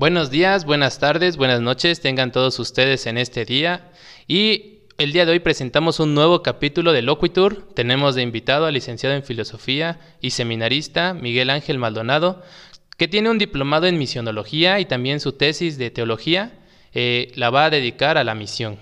Buenos 0.00 0.30
días, 0.30 0.64
buenas 0.64 0.98
tardes, 0.98 1.36
buenas 1.36 1.60
noches, 1.60 2.00
tengan 2.00 2.32
todos 2.32 2.58
ustedes 2.58 3.04
en 3.04 3.18
este 3.18 3.44
día. 3.44 3.90
Y 4.26 4.78
el 4.96 5.12
día 5.12 5.26
de 5.26 5.32
hoy 5.32 5.40
presentamos 5.40 6.00
un 6.00 6.14
nuevo 6.14 6.42
capítulo 6.42 6.94
de 6.94 7.02
Loquitur. 7.02 7.68
Tenemos 7.74 8.14
de 8.14 8.22
invitado 8.22 8.64
al 8.64 8.72
licenciado 8.72 9.14
en 9.14 9.24
Filosofía 9.24 10.00
y 10.22 10.30
seminarista 10.30 11.12
Miguel 11.12 11.50
Ángel 11.50 11.76
Maldonado, 11.76 12.42
que 12.96 13.08
tiene 13.08 13.28
un 13.28 13.36
diplomado 13.36 13.88
en 13.88 13.98
misionología 13.98 14.80
y 14.80 14.86
también 14.86 15.20
su 15.20 15.32
tesis 15.32 15.76
de 15.76 15.90
teología 15.90 16.58
eh, 16.94 17.30
la 17.34 17.50
va 17.50 17.66
a 17.66 17.70
dedicar 17.70 18.16
a 18.16 18.24
la 18.24 18.34
misión. 18.34 18.78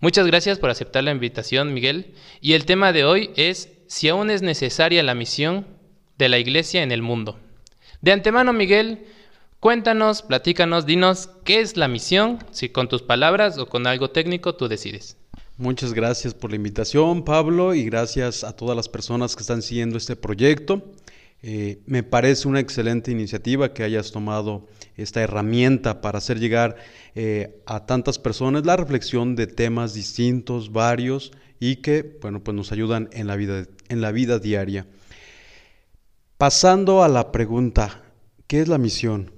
Muchas 0.00 0.26
gracias 0.26 0.58
por 0.58 0.68
aceptar 0.68 1.02
la 1.02 1.12
invitación, 1.12 1.72
Miguel. 1.72 2.12
Y 2.42 2.52
el 2.52 2.66
tema 2.66 2.92
de 2.92 3.06
hoy 3.06 3.30
es 3.36 3.72
si 3.86 4.10
aún 4.10 4.28
es 4.28 4.42
necesaria 4.42 5.02
la 5.02 5.14
misión 5.14 5.66
de 6.18 6.28
la 6.28 6.38
Iglesia 6.38 6.82
en 6.82 6.92
el 6.92 7.00
mundo. 7.00 7.38
De 8.02 8.12
antemano, 8.12 8.52
Miguel, 8.52 9.06
Cuéntanos, 9.60 10.22
platícanos, 10.22 10.86
dinos 10.86 11.30
qué 11.44 11.58
es 11.58 11.76
la 11.76 11.88
misión, 11.88 12.38
si 12.52 12.68
con 12.68 12.88
tus 12.88 13.02
palabras 13.02 13.58
o 13.58 13.66
con 13.66 13.88
algo 13.88 14.10
técnico 14.10 14.54
tú 14.54 14.68
decides. 14.68 15.16
Muchas 15.56 15.92
gracias 15.94 16.32
por 16.32 16.50
la 16.50 16.56
invitación, 16.56 17.24
Pablo, 17.24 17.74
y 17.74 17.82
gracias 17.84 18.44
a 18.44 18.54
todas 18.54 18.76
las 18.76 18.88
personas 18.88 19.34
que 19.34 19.42
están 19.42 19.60
siguiendo 19.60 19.98
este 19.98 20.14
proyecto. 20.14 20.92
Eh, 21.42 21.80
me 21.86 22.04
parece 22.04 22.46
una 22.46 22.60
excelente 22.60 23.10
iniciativa 23.10 23.74
que 23.74 23.82
hayas 23.82 24.12
tomado 24.12 24.68
esta 24.96 25.22
herramienta 25.22 26.00
para 26.00 26.18
hacer 26.18 26.38
llegar 26.38 26.76
eh, 27.16 27.60
a 27.66 27.84
tantas 27.84 28.20
personas 28.20 28.64
la 28.64 28.76
reflexión 28.76 29.34
de 29.34 29.48
temas 29.48 29.92
distintos, 29.92 30.70
varios, 30.70 31.32
y 31.58 31.76
que 31.76 32.18
bueno, 32.22 32.44
pues 32.44 32.56
nos 32.56 32.70
ayudan 32.70 33.08
en 33.10 33.26
la 33.26 33.34
vida, 33.34 33.66
en 33.88 34.00
la 34.00 34.12
vida 34.12 34.38
diaria. 34.38 34.86
Pasando 36.36 37.02
a 37.02 37.08
la 37.08 37.32
pregunta, 37.32 38.04
¿qué 38.46 38.60
es 38.60 38.68
la 38.68 38.78
misión? 38.78 39.36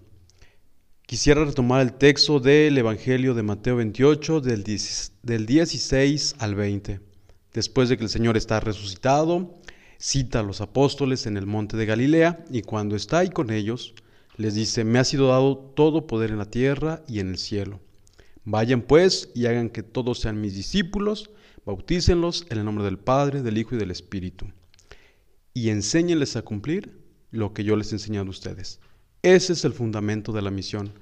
Quisiera 1.11 1.45
retomar 1.45 1.81
el 1.81 1.95
texto 1.95 2.39
del 2.39 2.79
Evangelio 2.79 3.35
de 3.35 3.43
Mateo 3.43 3.75
28, 3.75 4.41
del 4.41 4.63
16 5.45 6.37
al 6.39 6.55
20. 6.55 7.01
Después 7.53 7.89
de 7.89 7.97
que 7.97 8.05
el 8.05 8.09
Señor 8.09 8.37
está 8.37 8.61
resucitado, 8.61 9.59
cita 9.99 10.39
a 10.39 10.45
los 10.45 10.61
apóstoles 10.61 11.27
en 11.27 11.37
el 11.37 11.47
monte 11.47 11.77
de 11.77 11.85
Galilea 11.85 12.45
y 12.49 12.63
cuando 12.63 12.95
está 12.95 13.19
ahí 13.19 13.31
con 13.31 13.51
ellos, 13.51 13.97
les 14.37 14.55
dice, 14.55 14.85
me 14.85 15.01
ha 15.01 15.05
sido 15.05 15.27
dado 15.27 15.59
todo 15.59 16.07
poder 16.07 16.31
en 16.31 16.39
la 16.39 16.45
tierra 16.45 17.03
y 17.09 17.19
en 17.19 17.31
el 17.31 17.39
cielo. 17.39 17.81
Vayan 18.45 18.81
pues 18.81 19.31
y 19.35 19.47
hagan 19.47 19.69
que 19.69 19.83
todos 19.83 20.21
sean 20.21 20.41
mis 20.41 20.55
discípulos, 20.55 21.31
bautícenlos 21.67 22.47
en 22.51 22.59
el 22.59 22.65
nombre 22.65 22.85
del 22.85 23.01
Padre, 23.01 23.43
del 23.43 23.59
Hijo 23.59 23.75
y 23.75 23.79
del 23.79 23.91
Espíritu, 23.91 24.47
y 25.55 25.71
enséñenles 25.71 26.37
a 26.37 26.43
cumplir 26.43 27.01
lo 27.33 27.53
que 27.53 27.65
yo 27.65 27.75
les 27.75 27.91
he 27.91 27.97
enseñado 27.97 28.29
a 28.29 28.31
ustedes. 28.31 28.79
Ese 29.23 29.53
es 29.53 29.67
el 29.67 29.75
fundamento 29.75 30.33
de 30.33 30.41
la 30.41 30.51
misión. 30.51 30.95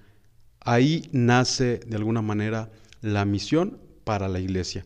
Ahí 0.70 1.08
nace 1.12 1.80
de 1.86 1.96
alguna 1.96 2.20
manera 2.20 2.70
la 3.00 3.24
misión 3.24 3.78
para 4.04 4.28
la 4.28 4.38
iglesia. 4.38 4.84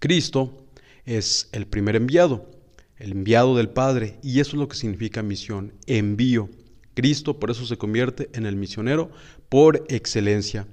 Cristo 0.00 0.66
es 1.04 1.48
el 1.52 1.68
primer 1.68 1.94
enviado, 1.94 2.50
el 2.96 3.12
enviado 3.12 3.56
del 3.56 3.68
Padre, 3.68 4.18
y 4.20 4.40
eso 4.40 4.56
es 4.56 4.58
lo 4.58 4.66
que 4.66 4.74
significa 4.74 5.22
misión, 5.22 5.74
envío. 5.86 6.50
Cristo 6.94 7.38
por 7.38 7.52
eso 7.52 7.66
se 7.66 7.78
convierte 7.78 8.30
en 8.32 8.46
el 8.46 8.56
misionero 8.56 9.12
por 9.48 9.86
excelencia. 9.88 10.66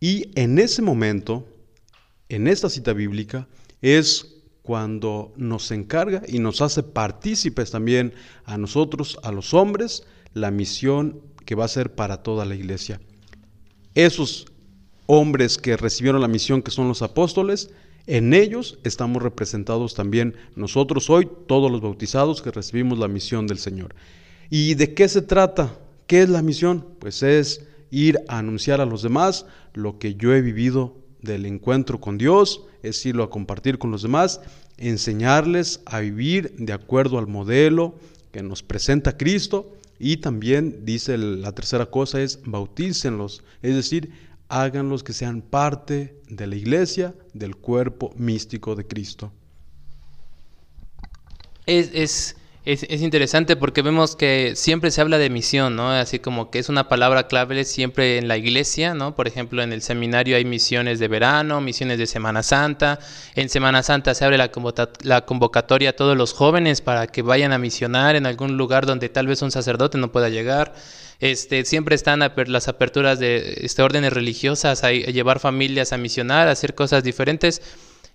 Y 0.00 0.38
en 0.38 0.58
ese 0.58 0.82
momento, 0.82 1.48
en 2.28 2.46
esta 2.46 2.68
cita 2.68 2.92
bíblica, 2.92 3.48
es 3.80 4.36
cuando 4.60 5.32
nos 5.38 5.70
encarga 5.70 6.20
y 6.28 6.40
nos 6.40 6.60
hace 6.60 6.82
partícipes 6.82 7.70
también 7.70 8.12
a 8.44 8.58
nosotros, 8.58 9.18
a 9.22 9.32
los 9.32 9.54
hombres, 9.54 10.02
la 10.34 10.50
misión 10.50 11.22
que 11.46 11.54
va 11.54 11.64
a 11.64 11.68
ser 11.68 11.94
para 11.94 12.22
toda 12.22 12.44
la 12.44 12.54
iglesia. 12.54 13.00
Esos 13.94 14.46
hombres 15.06 15.58
que 15.58 15.76
recibieron 15.76 16.20
la 16.20 16.28
misión, 16.28 16.62
que 16.62 16.70
son 16.70 16.88
los 16.88 17.02
apóstoles, 17.02 17.70
en 18.06 18.32
ellos 18.32 18.78
estamos 18.84 19.22
representados 19.22 19.94
también 19.94 20.34
nosotros 20.56 21.10
hoy, 21.10 21.28
todos 21.46 21.70
los 21.70 21.80
bautizados 21.80 22.42
que 22.42 22.50
recibimos 22.50 22.98
la 22.98 23.08
misión 23.08 23.46
del 23.46 23.58
Señor. 23.58 23.94
¿Y 24.48 24.74
de 24.74 24.94
qué 24.94 25.08
se 25.08 25.22
trata? 25.22 25.78
¿Qué 26.06 26.22
es 26.22 26.28
la 26.28 26.42
misión? 26.42 26.86
Pues 26.98 27.22
es 27.22 27.66
ir 27.90 28.20
a 28.28 28.38
anunciar 28.38 28.80
a 28.80 28.86
los 28.86 29.02
demás 29.02 29.46
lo 29.74 29.98
que 29.98 30.14
yo 30.14 30.34
he 30.34 30.40
vivido 30.40 30.96
del 31.22 31.44
encuentro 31.46 32.00
con 32.00 32.18
Dios, 32.18 32.64
es 32.82 33.04
irlo 33.04 33.24
a 33.24 33.30
compartir 33.30 33.78
con 33.78 33.90
los 33.90 34.02
demás, 34.02 34.40
enseñarles 34.78 35.80
a 35.84 36.00
vivir 36.00 36.54
de 36.56 36.72
acuerdo 36.72 37.18
al 37.18 37.26
modelo 37.26 37.94
que 38.32 38.42
nos 38.42 38.62
presenta 38.62 39.16
Cristo 39.16 39.76
y 40.02 40.16
también 40.16 40.86
dice 40.86 41.18
la 41.18 41.52
tercera 41.52 41.84
cosa 41.84 42.22
es 42.22 42.40
bautícenlos, 42.42 43.44
es 43.60 43.74
decir, 43.74 44.10
háganlos 44.48 45.04
que 45.04 45.12
sean 45.12 45.42
parte 45.42 46.18
de 46.26 46.46
la 46.46 46.56
iglesia, 46.56 47.14
del 47.34 47.54
cuerpo 47.54 48.10
místico 48.16 48.74
de 48.74 48.86
Cristo. 48.86 49.30
Es, 51.66 51.90
es 51.92 52.36
es, 52.66 52.82
interesante 53.00 53.56
porque 53.56 53.80
vemos 53.80 54.16
que 54.16 54.52
siempre 54.54 54.90
se 54.90 55.00
habla 55.00 55.16
de 55.16 55.30
misión, 55.30 55.76
¿no? 55.76 55.90
Así 55.90 56.18
como 56.18 56.50
que 56.50 56.58
es 56.58 56.68
una 56.68 56.88
palabra 56.88 57.26
clave 57.26 57.64
siempre 57.64 58.18
en 58.18 58.28
la 58.28 58.36
iglesia, 58.36 58.92
¿no? 58.92 59.16
Por 59.16 59.26
ejemplo, 59.26 59.62
en 59.62 59.72
el 59.72 59.80
seminario 59.80 60.36
hay 60.36 60.44
misiones 60.44 60.98
de 60.98 61.08
verano, 61.08 61.62
misiones 61.62 61.96
de 61.96 62.06
Semana 62.06 62.42
Santa. 62.42 62.98
En 63.34 63.48
Semana 63.48 63.82
Santa 63.82 64.14
se 64.14 64.26
abre 64.26 64.36
la, 64.36 64.50
convocatoria 65.22 65.90
a 65.90 65.92
todos 65.94 66.18
los 66.18 66.34
jóvenes 66.34 66.82
para 66.82 67.06
que 67.06 67.22
vayan 67.22 67.52
a 67.54 67.58
misionar 67.58 68.14
en 68.14 68.26
algún 68.26 68.58
lugar 68.58 68.84
donde 68.84 69.08
tal 69.08 69.26
vez 69.26 69.40
un 69.40 69.50
sacerdote 69.50 69.96
no 69.96 70.12
pueda 70.12 70.28
llegar. 70.28 70.74
Este, 71.18 71.64
siempre 71.64 71.94
están 71.94 72.20
las 72.20 72.68
aperturas 72.68 73.18
de 73.18 73.60
este, 73.62 73.80
órdenes 73.82 74.12
religiosas 74.12 74.84
a 74.84 74.92
llevar 74.92 75.40
familias 75.40 75.94
a 75.94 75.96
misionar, 75.96 76.48
hacer 76.48 76.74
cosas 76.74 77.04
diferentes. 77.04 77.62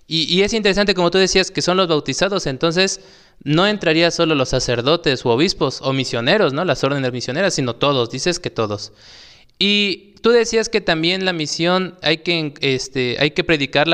Y, 0.08 0.42
es 0.44 0.54
interesante, 0.54 0.94
como 0.94 1.10
tú 1.10 1.18
decías, 1.18 1.50
que 1.50 1.64
son 1.64 1.78
los 1.78 1.88
bautizados, 1.88 2.46
entonces 2.46 3.02
no 3.44 3.68
entraría 3.68 4.12
solo 4.12 4.36
los 4.36 4.50
sacerdotes 4.50 5.24
u 5.26 5.30
obispos 5.30 5.82
o 5.82 5.94
misioneros, 5.94 6.54
¿no? 6.54 6.66
Las 6.66 6.84
órdenes 6.84 7.12
misioneras, 7.12 7.54
sino 7.54 7.76
todos, 7.76 8.10
dices 8.10 8.40
que 8.40 8.50
todos. 8.50 8.92
Y 9.60 10.16
tú 10.22 10.32
decías 10.32 10.70
que 10.70 10.82
también 10.82 11.26
la 11.26 11.34
misión 11.34 11.98
hay 12.02 12.18
que, 12.18 12.54
este, 12.62 13.18
hay 13.20 13.32
que 13.32 13.44
predicar 13.44 13.88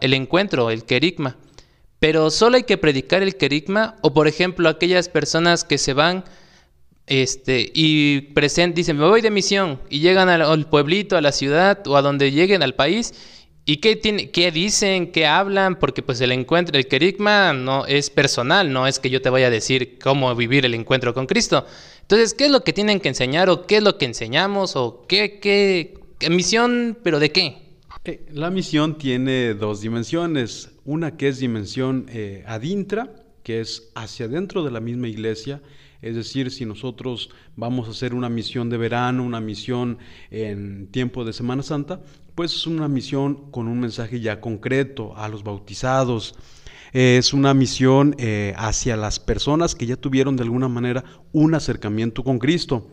el 0.00 0.14
encuentro, 0.14 0.70
el 0.70 0.84
querigma. 0.84 1.36
Pero 1.98 2.30
solo 2.30 2.56
hay 2.56 2.62
que 2.62 2.78
predicar 2.78 3.22
el 3.22 3.36
querigma, 3.36 3.96
o 4.02 4.14
por 4.14 4.28
ejemplo, 4.28 4.68
aquellas 4.68 5.08
personas 5.08 5.64
que 5.64 5.78
se 5.78 5.94
van 5.94 6.24
este, 7.08 7.72
y 7.74 8.20
present, 8.20 8.76
dicen, 8.76 8.98
me 8.98 9.06
voy 9.06 9.20
de 9.20 9.30
misión, 9.30 9.80
y 9.88 10.00
llegan 10.00 10.28
al 10.28 10.66
pueblito, 10.68 11.16
a 11.16 11.20
la 11.20 11.32
ciudad, 11.32 11.84
o 11.86 11.96
a 11.96 12.02
donde 12.02 12.30
lleguen 12.30 12.62
al 12.62 12.74
país, 12.74 13.14
¿Y 13.70 13.76
qué, 13.82 14.50
dicen, 14.50 15.12
qué 15.12 15.26
hablan? 15.26 15.78
Porque 15.78 16.02
pues 16.02 16.22
el 16.22 16.32
encuentro, 16.32 16.78
el 16.78 16.88
querigma 16.88 17.52
no 17.52 17.84
es 17.84 18.08
personal, 18.08 18.72
no 18.72 18.86
es 18.86 18.98
que 18.98 19.10
yo 19.10 19.20
te 19.20 19.28
vaya 19.28 19.48
a 19.48 19.50
decir 19.50 19.98
cómo 20.02 20.34
vivir 20.34 20.64
el 20.64 20.72
encuentro 20.72 21.12
con 21.12 21.26
Cristo. 21.26 21.66
Entonces, 22.00 22.32
¿qué 22.32 22.46
es 22.46 22.50
lo 22.50 22.64
que 22.64 22.72
tienen 22.72 22.98
que 22.98 23.10
enseñar 23.10 23.50
o 23.50 23.66
qué 23.66 23.76
es 23.76 23.82
lo 23.82 23.98
que 23.98 24.06
enseñamos 24.06 24.74
o 24.74 25.04
qué, 25.06 25.38
qué, 25.38 25.98
misión, 26.30 26.96
pero 27.02 27.20
de 27.20 27.30
qué? 27.30 27.58
Eh, 28.06 28.24
la 28.32 28.48
misión 28.48 28.96
tiene 28.96 29.52
dos 29.52 29.82
dimensiones. 29.82 30.70
Una 30.86 31.18
que 31.18 31.28
es 31.28 31.38
dimensión 31.38 32.06
eh, 32.08 32.44
adintra, 32.46 33.12
que 33.42 33.60
es 33.60 33.90
hacia 33.94 34.24
adentro 34.24 34.64
de 34.64 34.70
la 34.70 34.80
misma 34.80 35.08
iglesia, 35.08 35.60
es 36.00 36.14
decir, 36.14 36.50
si 36.50 36.64
nosotros 36.64 37.30
vamos 37.56 37.88
a 37.88 37.90
hacer 37.90 38.14
una 38.14 38.28
misión 38.28 38.70
de 38.70 38.76
verano, 38.76 39.24
una 39.24 39.40
misión 39.40 39.98
en 40.30 40.86
tiempo 40.88 41.24
de 41.24 41.32
Semana 41.32 41.62
Santa, 41.62 42.00
pues 42.36 42.54
es 42.54 42.66
una 42.68 42.86
misión 42.86 43.50
con 43.50 43.66
un 43.66 43.80
mensaje 43.80 44.20
ya 44.20 44.40
concreto 44.40 45.16
a 45.16 45.28
los 45.28 45.42
bautizados. 45.42 46.36
Es 46.92 47.34
una 47.34 47.52
misión 47.52 48.14
eh, 48.18 48.54
hacia 48.56 48.96
las 48.96 49.18
personas 49.18 49.74
que 49.74 49.86
ya 49.86 49.96
tuvieron 49.96 50.36
de 50.36 50.44
alguna 50.44 50.68
manera 50.68 51.04
un 51.32 51.54
acercamiento 51.54 52.22
con 52.22 52.38
Cristo. 52.38 52.88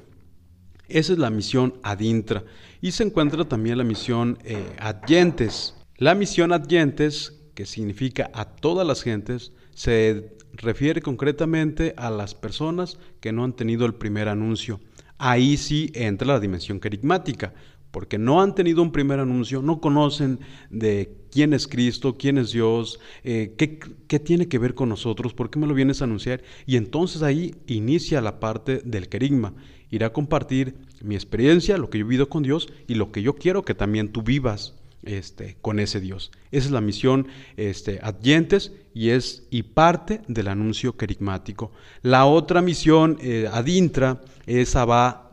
Esa 0.87 1.13
es 1.13 1.19
la 1.19 1.29
misión 1.29 1.75
adintra. 1.83 2.43
Y 2.81 2.91
se 2.91 3.03
encuentra 3.03 3.45
también 3.45 3.77
la 3.77 3.83
misión 3.83 4.39
eh, 4.43 4.75
adyentes. 4.79 5.75
La 5.97 6.15
misión 6.15 6.51
adyentes, 6.51 7.39
que 7.53 7.67
significa 7.67 8.31
a 8.33 8.45
todas 8.45 8.85
las 8.85 9.03
gentes, 9.03 9.53
se 9.75 10.35
refiere 10.57 11.01
concretamente 11.01 11.93
a 11.97 12.09
las 12.09 12.35
personas 12.35 12.97
que 13.19 13.31
no 13.31 13.43
han 13.43 13.53
tenido 13.53 13.85
el 13.85 13.95
primer 13.95 14.27
anuncio. 14.27 14.79
Ahí 15.17 15.57
sí 15.57 15.91
entra 15.93 16.27
la 16.27 16.39
dimensión 16.39 16.79
carismática, 16.79 17.53
porque 17.91 18.17
no 18.17 18.41
han 18.41 18.55
tenido 18.55 18.81
un 18.81 18.91
primer 18.91 19.21
anuncio, 19.21 19.61
no 19.61 19.79
conocen 19.79 20.39
de 20.69 21.15
quién 21.31 21.53
es 21.53 21.65
Cristo, 21.65 22.17
quién 22.17 22.37
es 22.37 22.51
Dios, 22.51 22.99
eh, 23.23 23.55
qué, 23.57 24.19
tiene 24.19 24.49
que 24.49 24.59
ver 24.59 24.75
con 24.75 24.89
nosotros, 24.89 25.33
por 25.33 25.49
qué 25.49 25.59
me 25.59 25.67
lo 25.67 25.73
vienes 25.73 26.01
a 26.01 26.03
anunciar. 26.03 26.43
Y 26.65 26.75
entonces 26.75 27.23
ahí 27.23 27.55
inicia 27.67 28.19
la 28.19 28.41
parte 28.41 28.81
del 28.83 29.07
querigma. 29.07 29.53
Irá 29.91 30.07
a 30.07 30.13
compartir 30.13 30.75
mi 31.01 31.15
experiencia, 31.15 31.77
lo 31.77 31.89
que 31.89 31.99
yo 31.99 32.03
he 32.03 32.07
vivido 32.07 32.27
con 32.27 32.43
Dios 32.43 32.67
y 32.85 32.95
lo 32.95 33.13
que 33.13 33.21
yo 33.21 33.35
quiero 33.35 33.63
que 33.63 33.75
también 33.75 34.11
tú 34.11 34.23
vivas 34.23 34.75
este, 35.05 35.57
con 35.61 35.79
ese 35.79 35.99
Dios. 35.99 36.31
Esa 36.51 36.65
es 36.67 36.71
la 36.71 36.81
misión 36.81 37.27
este, 37.57 37.99
adyentes 38.01 38.71
y 38.93 39.09
es 39.09 39.47
y 39.49 39.63
parte 39.63 40.21
del 40.27 40.47
anuncio 40.47 40.97
querigmático. 40.97 41.71
La 42.01 42.25
otra 42.25 42.61
misión 42.61 43.17
eh, 43.21 43.49
adintra, 43.51 44.21
esa 44.45 44.85
va 44.85 45.25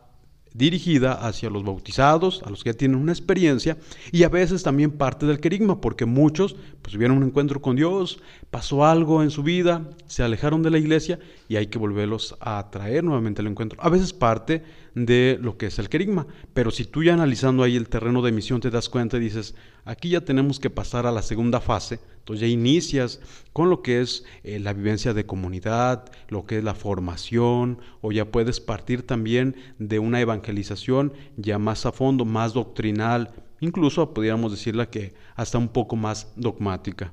dirigida 0.54 1.14
hacia 1.14 1.50
los 1.50 1.64
bautizados, 1.64 2.42
a 2.44 2.50
los 2.50 2.62
que 2.62 2.70
ya 2.70 2.76
tienen 2.76 2.98
una 2.98 3.12
experiencia, 3.12 3.78
y 4.10 4.22
a 4.22 4.28
veces 4.28 4.62
también 4.62 4.90
parte 4.90 5.26
del 5.26 5.40
querigma, 5.40 5.80
porque 5.80 6.04
muchos 6.04 6.56
pues, 6.82 6.92
tuvieron 6.92 7.16
un 7.16 7.24
encuentro 7.24 7.62
con 7.62 7.76
Dios, 7.76 8.20
pasó 8.50 8.84
algo 8.84 9.22
en 9.22 9.30
su 9.30 9.42
vida, 9.42 9.88
se 10.06 10.22
alejaron 10.22 10.62
de 10.62 10.70
la 10.70 10.78
iglesia 10.78 11.18
y 11.48 11.56
hay 11.56 11.66
que 11.66 11.78
volverlos 11.78 12.36
a 12.40 12.70
traer 12.70 13.04
nuevamente 13.04 13.40
al 13.40 13.48
encuentro. 13.48 13.78
A 13.82 13.88
veces 13.88 14.12
parte 14.12 14.62
de 14.94 15.38
lo 15.40 15.56
que 15.56 15.66
es 15.66 15.78
el 15.78 15.88
querigma, 15.88 16.26
pero 16.52 16.70
si 16.70 16.84
tú 16.84 17.02
ya 17.02 17.14
analizando 17.14 17.62
ahí 17.62 17.76
el 17.76 17.88
terreno 17.88 18.22
de 18.22 18.32
misión 18.32 18.60
te 18.60 18.70
das 18.70 18.88
cuenta 18.88 19.16
y 19.16 19.20
dices, 19.20 19.54
aquí 19.84 20.10
ya 20.10 20.20
tenemos 20.20 20.60
que 20.60 20.70
pasar 20.70 21.06
a 21.06 21.12
la 21.12 21.22
segunda 21.22 21.60
fase, 21.60 22.00
entonces 22.18 22.42
ya 22.42 22.46
inicias 22.46 23.20
con 23.52 23.70
lo 23.70 23.82
que 23.82 24.00
es 24.00 24.24
eh, 24.44 24.60
la 24.60 24.72
vivencia 24.72 25.14
de 25.14 25.26
comunidad, 25.26 26.10
lo 26.28 26.44
que 26.44 26.58
es 26.58 26.64
la 26.64 26.74
formación, 26.74 27.80
o 28.00 28.12
ya 28.12 28.26
puedes 28.26 28.60
partir 28.60 29.06
también 29.06 29.56
de 29.78 29.98
una 29.98 30.20
evangelización 30.20 31.12
ya 31.36 31.58
más 31.58 31.86
a 31.86 31.92
fondo, 31.92 32.24
más 32.24 32.52
doctrinal, 32.52 33.32
incluso 33.60 34.12
podríamos 34.12 34.52
decirla 34.52 34.90
que 34.90 35.14
hasta 35.34 35.58
un 35.58 35.68
poco 35.68 35.96
más 35.96 36.32
dogmática. 36.36 37.12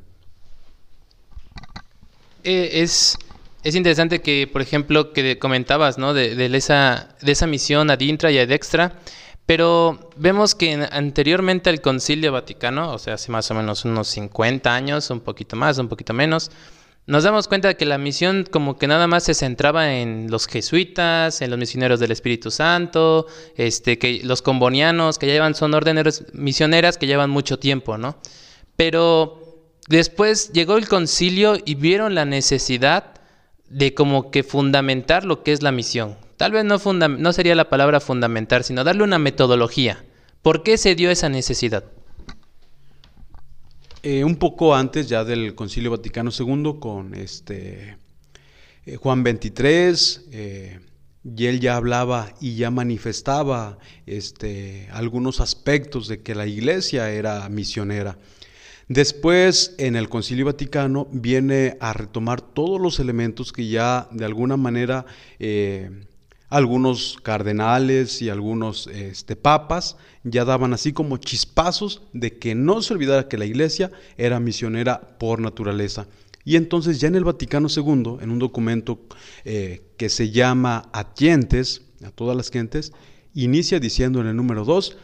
Eh, 2.44 2.82
es, 2.82 3.18
es, 3.64 3.76
interesante 3.76 4.22
que, 4.22 4.48
por 4.52 4.62
ejemplo, 4.62 5.14
que 5.14 5.40
comentabas, 5.40 5.98
¿no? 5.98 6.14
De, 6.14 6.46
esa, 6.56 7.16
de 7.22 7.32
esa 7.32 7.48
misión 7.48 7.90
ad 7.90 8.00
intra 8.00 8.32
y 8.32 8.38
ad 8.38 8.52
extra, 8.52 9.00
pero 9.46 10.12
vemos 10.16 10.54
que 10.54 10.88
anteriormente 10.92 11.70
al 11.70 11.82
Concilio 11.82 12.32
Vaticano, 12.32 12.94
o 12.94 13.00
sea, 13.00 13.16
hace 13.16 13.32
más 13.32 13.50
o 13.50 13.56
menos 13.56 13.84
unos 13.84 14.08
50 14.10 14.74
años, 14.74 15.10
un 15.10 15.22
poquito 15.22 15.56
más, 15.56 15.78
un 15.80 15.88
poquito 15.88 16.14
menos, 16.14 16.52
nos 17.10 17.24
damos 17.24 17.48
cuenta 17.48 17.70
de 17.70 17.76
que 17.76 17.88
la 17.88 17.98
misión 17.98 18.46
como 18.52 18.78
que 18.78 18.86
nada 18.86 19.08
más 19.08 19.24
se 19.24 19.34
centraba 19.34 19.96
en 19.96 20.30
los 20.30 20.46
jesuitas, 20.46 21.42
en 21.42 21.50
los 21.50 21.58
misioneros 21.58 22.00
del 22.00 22.12
Espíritu 22.12 22.52
Santo, 22.52 23.26
este, 23.56 23.98
que 23.98 24.22
los 24.24 24.44
combonianos 24.44 25.18
que 25.18 25.26
ya 25.26 25.34
llevan, 25.34 25.56
son 25.56 25.74
órdenes 25.74 26.26
misioneras 26.34 27.00
que 27.00 27.08
llevan 27.08 27.32
mucho 27.32 27.58
tiempo, 27.58 27.98
¿no? 27.98 28.18
Pero 28.76 29.74
después 29.88 30.52
llegó 30.54 30.78
el 30.78 30.88
concilio 30.88 31.58
y 31.66 31.74
vieron 31.74 32.14
la 32.14 32.26
necesidad 32.26 33.19
de 33.70 33.94
como 33.94 34.32
que 34.32 34.44
fundamentar 34.44 35.26
lo 35.26 35.44
que 35.44 35.52
es 35.52 35.62
la 35.62 35.72
misión. 35.72 36.18
Tal 36.38 36.52
vez 36.52 36.66
no, 36.66 36.78
no 36.78 37.34
sería 37.34 37.56
la 37.56 37.70
palabra 37.70 38.00
fundamentar, 38.00 38.64
sino 38.64 38.84
darle 38.84 39.04
una 39.04 39.20
metodología. 39.20 40.04
¿Por 40.42 40.64
qué 40.64 40.78
se 40.78 40.96
dio 40.96 41.12
esa 41.12 41.30
necesidad? 41.30 41.84
Eh, 44.02 44.24
un 44.24 44.38
poco 44.38 44.74
antes 44.74 45.10
ya 45.10 45.26
del 45.26 45.56
Concilio 45.56 45.92
Vaticano 45.92 46.32
II 46.38 46.76
con 46.80 47.14
este 47.14 47.98
eh, 48.86 48.96
Juan 48.96 49.24
XXIII, 49.26 50.30
eh, 50.32 50.80
y 51.24 51.46
él 51.48 51.60
ya 51.60 51.76
hablaba 51.76 52.34
y 52.40 52.56
ya 52.56 52.72
manifestaba 52.72 53.78
este, 54.06 54.88
algunos 54.94 55.42
aspectos 55.42 56.08
de 56.08 56.22
que 56.22 56.34
la 56.34 56.48
iglesia 56.48 57.12
era 57.12 57.48
misionera. 57.50 58.18
Después, 58.90 59.76
en 59.78 59.96
el 59.96 60.10
Concilio 60.10 60.46
Vaticano, 60.46 61.08
viene 61.12 61.78
a 61.80 61.94
retomar 61.94 62.42
todos 62.42 62.82
los 62.82 63.00
elementos 63.00 63.54
que 63.54 63.68
ya 63.68 64.10
de 64.12 64.26
alguna 64.26 64.58
manera 64.58 65.06
algunos 66.50 67.18
cardenales 67.22 68.22
y 68.22 68.30
algunos 68.30 68.88
este, 68.88 69.36
papas 69.36 69.98
ya 70.24 70.44
daban 70.46 70.74
así 70.74 70.92
como 70.92 71.18
chispazos 71.18 72.02
de 72.14 72.38
que 72.38 72.56
no 72.56 72.82
se 72.82 72.94
olvidara 72.94 73.28
que 73.28 73.38
la 73.38 73.46
iglesia 73.46 73.92
era 74.18 74.40
misionera 74.40 75.00
por 75.20 75.40
naturaleza. 75.40 76.08
Y 76.44 76.56
entonces 76.56 77.00
ya 77.00 77.08
en 77.08 77.16
el 77.16 77.24
Vaticano 77.24 77.68
II, 77.70 78.18
en 78.22 78.32
un 78.32 78.40
documento 78.40 79.00
eh, 79.46 79.84
que 79.98 80.10
se 80.10 80.32
llama 80.32 80.90
Atientes, 80.94 81.84
a 82.04 82.10
todas 82.10 82.36
las 82.36 82.50
gentes, 82.50 82.92
inicia 83.36 83.80
diciendo 83.80 84.20
en 84.22 84.28
el 84.28 84.36
número 84.36 84.66
2, 84.66 84.98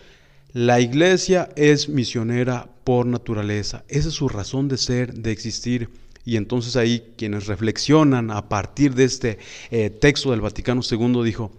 la 0.56 0.80
iglesia 0.80 1.50
es 1.58 1.90
misionera 1.90 2.70
por 2.86 3.06
naturaleza. 3.06 3.84
Esa 3.90 4.08
es 4.08 4.14
su 4.14 4.30
razón 4.30 4.70
de 4.70 4.78
ser, 4.78 5.14
de 5.14 5.34
existir. 5.34 5.90
Y 6.24 6.38
entonces 6.38 6.78
ahí 6.78 7.12
quienes 7.18 7.48
reflexionan 7.48 8.32
a 8.32 8.48
partir 8.48 8.96
de 8.96 9.04
este 9.04 9.38
eh, 9.70 9.90
texto 9.90 10.32
del 10.32 10.40
Vaticano 10.40 10.80
II 10.90 11.26
dijo, 11.26 11.52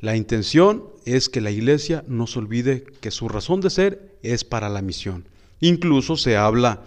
la 0.00 0.16
intención 0.16 0.82
es 1.04 1.28
que 1.28 1.40
la 1.40 1.52
iglesia 1.52 2.02
no 2.08 2.26
se 2.26 2.40
olvide 2.40 2.82
que 3.00 3.12
su 3.12 3.28
razón 3.28 3.60
de 3.60 3.70
ser 3.70 4.16
es 4.24 4.42
para 4.42 4.68
la 4.68 4.82
misión. 4.82 5.24
Incluso 5.60 6.16
se 6.16 6.36
habla 6.36 6.82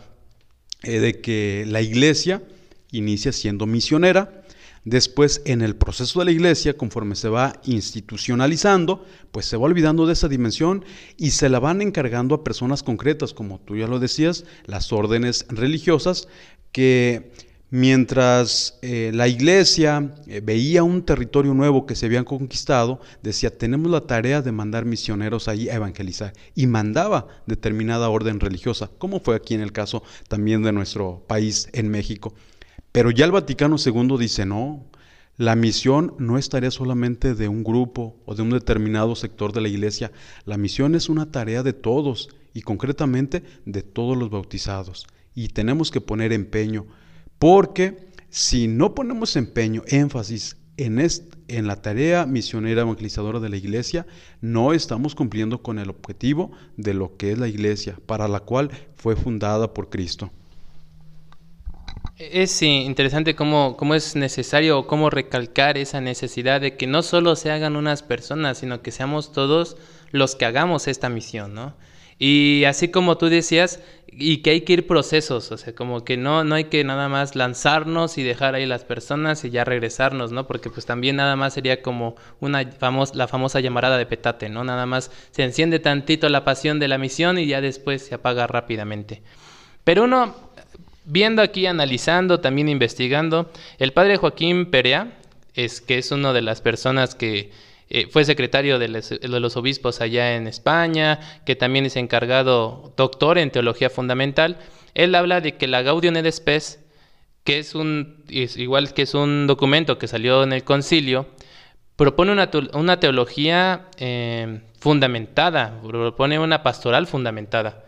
eh, 0.83 0.99
de 0.99 1.21
que 1.21 1.63
la 1.69 1.81
iglesia 1.81 2.43
inicia 2.91 3.31
siendo 3.31 3.65
misionera, 3.65 4.43
después 4.85 5.41
en 5.45 5.61
el 5.61 5.75
proceso 5.75 6.19
de 6.19 6.25
la 6.25 6.31
iglesia, 6.31 6.77
conforme 6.77 7.15
se 7.15 7.27
va 7.27 7.59
institucionalizando, 7.65 9.03
pues 9.31 9.47
se 9.47 9.57
va 9.57 9.65
olvidando 9.65 10.05
de 10.05 10.13
esa 10.13 10.29
dimensión 10.29 10.85
y 11.17 11.31
se 11.31 11.49
la 11.49 11.59
van 11.59 11.81
encargando 11.81 12.35
a 12.35 12.43
personas 12.43 12.83
concretas, 12.83 13.33
como 13.33 13.59
tú 13.59 13.75
ya 13.75 13.87
lo 13.87 13.99
decías, 13.99 14.45
las 14.65 14.93
órdenes 14.93 15.45
religiosas, 15.49 16.27
que 16.71 17.31
mientras 17.71 18.77
eh, 18.83 19.11
la 19.13 19.27
iglesia 19.27 20.13
eh, 20.27 20.41
veía 20.43 20.83
un 20.83 21.03
territorio 21.03 21.53
nuevo 21.53 21.85
que 21.85 21.95
se 21.95 22.05
habían 22.05 22.23
conquistado, 22.23 23.01
decía, 23.23 23.57
tenemos 23.57 23.91
la 23.91 24.01
tarea 24.01 24.41
de 24.41 24.51
mandar 24.51 24.85
misioneros 24.85 25.47
ahí 25.47 25.67
a 25.67 25.75
evangelizar. 25.75 26.33
Y 26.53 26.67
mandaba 26.67 27.27
determinada 27.47 28.09
orden 28.09 28.39
religiosa, 28.39 28.91
como 28.99 29.19
fue 29.19 29.35
aquí 29.35 29.55
en 29.55 29.61
el 29.61 29.71
caso 29.71 30.03
también 30.27 30.61
de 30.61 30.71
nuestro 30.71 31.23
país, 31.27 31.69
en 31.73 31.89
México. 31.89 32.33
Pero 32.95 33.11
ya 33.11 33.25
el 33.25 33.33
Vaticano 33.33 33.75
II 33.75 34.15
dice, 34.17 34.45
no, 34.45 34.85
la 35.35 35.57
misión 35.57 36.15
no 36.17 36.37
es 36.37 36.47
tarea 36.47 36.71
solamente 36.71 37.35
de 37.35 37.49
un 37.49 37.61
grupo 37.61 38.15
o 38.23 38.35
de 38.35 38.41
un 38.41 38.51
determinado 38.51 39.17
sector 39.17 39.51
de 39.51 39.59
la 39.59 39.67
iglesia, 39.67 40.13
la 40.45 40.55
misión 40.55 40.95
es 40.95 41.09
una 41.09 41.29
tarea 41.29 41.61
de 41.61 41.73
todos 41.73 42.29
y 42.53 42.61
concretamente 42.61 43.43
de 43.65 43.81
todos 43.81 44.15
los 44.15 44.29
bautizados 44.29 45.07
y 45.33 45.49
tenemos 45.49 45.91
que 45.91 45.99
poner 45.99 46.31
empeño, 46.31 46.85
porque 47.37 48.07
si 48.29 48.69
no 48.69 48.95
ponemos 48.95 49.35
empeño, 49.35 49.83
énfasis 49.87 50.55
en, 50.77 51.05
en 51.49 51.67
la 51.67 51.81
tarea 51.81 52.25
misionera 52.25 52.83
evangelizadora 52.83 53.41
de 53.41 53.49
la 53.49 53.57
iglesia, 53.57 54.07
no 54.39 54.71
estamos 54.71 55.15
cumpliendo 55.15 55.61
con 55.61 55.79
el 55.79 55.89
objetivo 55.89 56.53
de 56.77 56.93
lo 56.93 57.17
que 57.17 57.33
es 57.33 57.39
la 57.39 57.49
iglesia, 57.49 57.99
para 58.05 58.29
la 58.29 58.39
cual 58.39 58.71
fue 58.95 59.17
fundada 59.17 59.73
por 59.73 59.89
Cristo. 59.89 60.31
Es 62.17 62.61
interesante 62.61 63.35
cómo, 63.35 63.75
cómo, 63.75 63.93
es 63.93 64.15
necesario, 64.15 64.87
cómo 64.87 65.09
recalcar 65.09 65.77
esa 65.77 65.99
necesidad 65.99 66.61
de 66.61 66.77
que 66.77 66.87
no 66.87 67.03
solo 67.03 67.35
se 67.35 67.51
hagan 67.51 67.75
unas 67.75 68.03
personas, 68.03 68.59
sino 68.59 68.81
que 68.81 68.91
seamos 68.91 69.33
todos 69.33 69.75
los 70.11 70.35
que 70.35 70.45
hagamos 70.45 70.87
esta 70.87 71.09
misión, 71.09 71.53
¿no? 71.53 71.75
Y 72.17 72.63
así 72.63 72.87
como 72.87 73.17
tú 73.17 73.27
decías, 73.27 73.81
y 74.07 74.37
que 74.37 74.51
hay 74.51 74.61
que 74.61 74.71
ir 74.71 74.87
procesos, 74.87 75.51
o 75.51 75.57
sea, 75.57 75.75
como 75.75 76.05
que 76.05 76.15
no, 76.15 76.45
no 76.45 76.55
hay 76.55 76.65
que 76.65 76.85
nada 76.85 77.09
más 77.09 77.35
lanzarnos 77.35 78.17
y 78.17 78.23
dejar 78.23 78.55
ahí 78.55 78.65
las 78.65 78.85
personas 78.85 79.43
y 79.43 79.49
ya 79.49 79.65
regresarnos, 79.65 80.31
¿no? 80.31 80.47
Porque 80.47 80.69
pues 80.69 80.85
también 80.85 81.17
nada 81.17 81.35
más 81.35 81.55
sería 81.55 81.81
como 81.81 82.15
una 82.39 82.63
la 83.13 83.27
famosa 83.27 83.59
llamarada 83.59 83.97
de 83.97 84.05
petate, 84.05 84.47
¿no? 84.47 84.63
Nada 84.63 84.85
más 84.85 85.11
se 85.31 85.43
enciende 85.43 85.79
tantito 85.79 86.29
la 86.29 86.45
pasión 86.45 86.79
de 86.79 86.87
la 86.87 86.97
misión 86.97 87.37
y 87.37 87.47
ya 87.47 87.59
después 87.59 88.05
se 88.05 88.15
apaga 88.15 88.47
rápidamente. 88.47 89.21
Pero 89.83 90.05
uno, 90.05 90.33
viendo 91.05 91.41
aquí, 91.41 91.65
analizando, 91.65 92.39
también 92.39 92.69
investigando, 92.69 93.51
el 93.77 93.93
padre 93.93 94.17
Joaquín 94.17 94.65
Perea, 94.67 95.17
es 95.53 95.81
que 95.81 95.97
es 95.97 96.11
una 96.11 96.33
de 96.33 96.41
las 96.41 96.61
personas 96.61 97.15
que 97.15 97.51
eh, 97.89 98.07
fue 98.09 98.25
secretario 98.25 98.79
de 98.79 98.87
los, 98.87 99.57
obispos 99.57 100.01
allá 100.01 100.35
en 100.35 100.47
España, 100.47 101.19
que 101.45 101.55
también 101.55 101.85
es 101.85 101.95
encargado 101.95 102.93
doctor 102.97 103.37
en 103.37 103.51
teología 103.51 103.89
fundamental. 103.89 104.57
Él 104.95 105.13
habla 105.13 105.39
de 105.39 105.55
que 105.55 105.67
la 105.67 105.81
Gaudium 105.83 106.17
et 106.17 106.31
Spes, 106.31 106.83
que 107.43 107.59
es 107.59 107.75
un 107.75 108.23
igual 108.27 108.93
que 108.93 109.03
es 109.03 109.13
un 109.13 109.45
documento 109.45 109.99
que 109.99 110.07
salió 110.07 110.43
en 110.43 110.53
el 110.53 110.63
concilio, 110.63 111.27
propone 111.95 112.31
una, 112.31 112.99
teología 112.99 113.87
eh, 113.97 114.61
fundamentada, 114.79 115.79
propone 115.81 116.39
una 116.39 116.63
pastoral 116.63 117.05
fundamentada, 117.05 117.85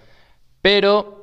pero 0.62 1.17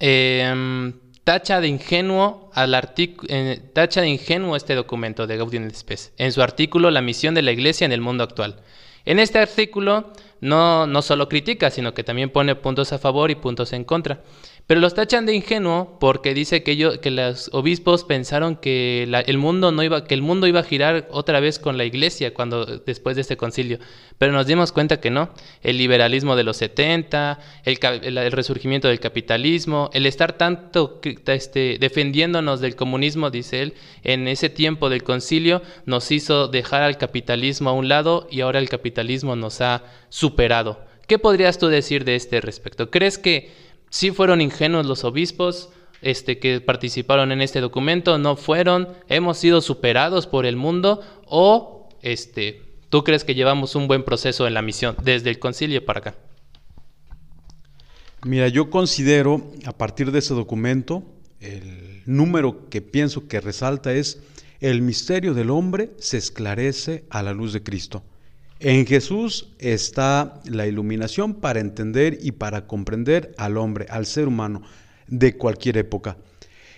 eh, 0.00 0.92
tacha 1.24 1.60
de 1.60 1.68
ingenuo 1.68 2.50
al 2.52 2.74
eh, 2.96 3.60
tacha 3.72 4.02
de 4.02 4.08
ingenuo 4.08 4.56
este 4.56 4.74
documento 4.74 5.26
de 5.26 5.36
Gaudium 5.38 5.64
et 5.64 5.74
Spes 5.74 6.12
en 6.18 6.32
su 6.32 6.42
artículo 6.42 6.90
La 6.90 7.00
misión 7.00 7.34
de 7.34 7.42
la 7.42 7.52
Iglesia 7.52 7.86
en 7.86 7.92
el 7.92 8.00
mundo 8.00 8.24
actual. 8.24 8.60
En 9.06 9.18
este 9.18 9.38
artículo 9.38 10.12
no, 10.40 10.86
no 10.86 11.02
solo 11.02 11.28
critica, 11.28 11.70
sino 11.70 11.94
que 11.94 12.04
también 12.04 12.30
pone 12.30 12.54
puntos 12.54 12.92
a 12.92 12.98
favor 12.98 13.30
y 13.30 13.34
puntos 13.34 13.72
en 13.72 13.84
contra. 13.84 14.22
Pero 14.66 14.80
los 14.80 14.94
tachan 14.94 15.26
de 15.26 15.34
ingenuo 15.34 15.98
porque 16.00 16.32
dice 16.32 16.62
que, 16.62 16.72
ellos, 16.72 16.96
que 16.98 17.10
los 17.10 17.50
obispos 17.52 18.04
pensaron 18.04 18.56
que, 18.56 19.02
el 19.02 19.36
mundo 19.36 19.72
no 19.72 19.82
iba, 19.82 20.04
que 20.04 20.14
el 20.14 20.22
mundo 20.22 20.46
iba 20.46 20.60
a 20.60 20.64
girar 20.64 21.06
otra 21.10 21.38
vez 21.40 21.58
con 21.58 21.76
la 21.76 21.84
iglesia 21.84 22.32
cuando, 22.32 22.64
después 22.64 23.14
de 23.16 23.22
este 23.22 23.36
concilio. 23.36 23.78
Pero 24.16 24.32
nos 24.32 24.46
dimos 24.46 24.72
cuenta 24.72 25.00
que 25.00 25.10
no. 25.10 25.28
El 25.62 25.76
liberalismo 25.76 26.34
de 26.34 26.44
los 26.44 26.56
70, 26.56 27.38
el, 27.64 28.32
resurgimiento 28.32 28.88
del 28.88 29.00
capitalismo, 29.00 29.90
el 29.92 30.06
estar 30.06 30.38
tanto 30.38 30.98
este, 31.26 31.76
defendiéndonos 31.78 32.60
del 32.62 32.74
comunismo, 32.74 33.30
dice 33.30 33.60
él, 33.60 33.74
en 34.02 34.28
ese 34.28 34.48
tiempo 34.48 34.88
del 34.88 35.02
concilio 35.02 35.60
nos 35.84 36.10
hizo 36.10 36.48
dejar 36.48 36.82
al 36.82 36.96
capitalismo 36.96 37.68
a 37.68 37.74
un 37.74 37.88
lado 37.88 38.28
y 38.30 38.40
ahora 38.40 38.60
el 38.60 38.70
capitalismo 38.70 39.36
nos 39.36 39.60
ha 39.60 39.82
superado. 40.08 40.80
¿Qué 41.06 41.18
podrías 41.18 41.58
tú 41.58 41.68
decir 41.68 42.06
de 42.06 42.16
este 42.16 42.40
respecto? 42.40 42.90
¿Crees 42.90 43.18
que 43.18 43.63
sí 43.94 44.10
fueron 44.10 44.40
ingenuos 44.40 44.86
los 44.86 45.04
obispos 45.04 45.68
este, 46.02 46.40
que 46.40 46.60
participaron 46.60 47.30
en 47.30 47.40
este 47.40 47.60
documento, 47.60 48.18
no 48.18 48.34
fueron, 48.34 48.88
hemos 49.08 49.38
sido 49.38 49.60
superados 49.60 50.26
por 50.26 50.46
el 50.46 50.56
mundo 50.56 51.00
o 51.26 51.88
este, 52.02 52.60
tú 52.88 53.04
crees 53.04 53.22
que 53.22 53.36
llevamos 53.36 53.76
un 53.76 53.86
buen 53.86 54.02
proceso 54.02 54.48
en 54.48 54.54
la 54.54 54.62
misión 54.62 54.96
desde 55.04 55.30
el 55.30 55.38
concilio 55.38 55.84
para 55.84 56.00
acá. 56.00 56.14
Mira, 58.24 58.48
yo 58.48 58.68
considero 58.68 59.52
a 59.64 59.72
partir 59.72 60.10
de 60.10 60.18
ese 60.18 60.34
documento, 60.34 61.04
el 61.38 62.02
número 62.04 62.68
que 62.70 62.82
pienso 62.82 63.28
que 63.28 63.40
resalta 63.40 63.92
es 63.92 64.20
el 64.58 64.82
misterio 64.82 65.34
del 65.34 65.50
hombre 65.50 65.92
se 66.00 66.16
esclarece 66.16 67.04
a 67.10 67.22
la 67.22 67.32
luz 67.32 67.52
de 67.52 67.62
Cristo. 67.62 68.02
En 68.60 68.86
Jesús 68.86 69.48
está 69.58 70.40
la 70.44 70.66
iluminación 70.66 71.34
para 71.34 71.60
entender 71.60 72.18
y 72.22 72.32
para 72.32 72.66
comprender 72.66 73.34
al 73.36 73.56
hombre, 73.56 73.86
al 73.90 74.06
ser 74.06 74.28
humano 74.28 74.62
de 75.08 75.36
cualquier 75.36 75.76
época. 75.76 76.16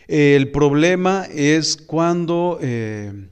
El 0.08 0.50
problema 0.50 1.26
es 1.32 1.76
cuando, 1.76 2.58
eh, 2.62 3.28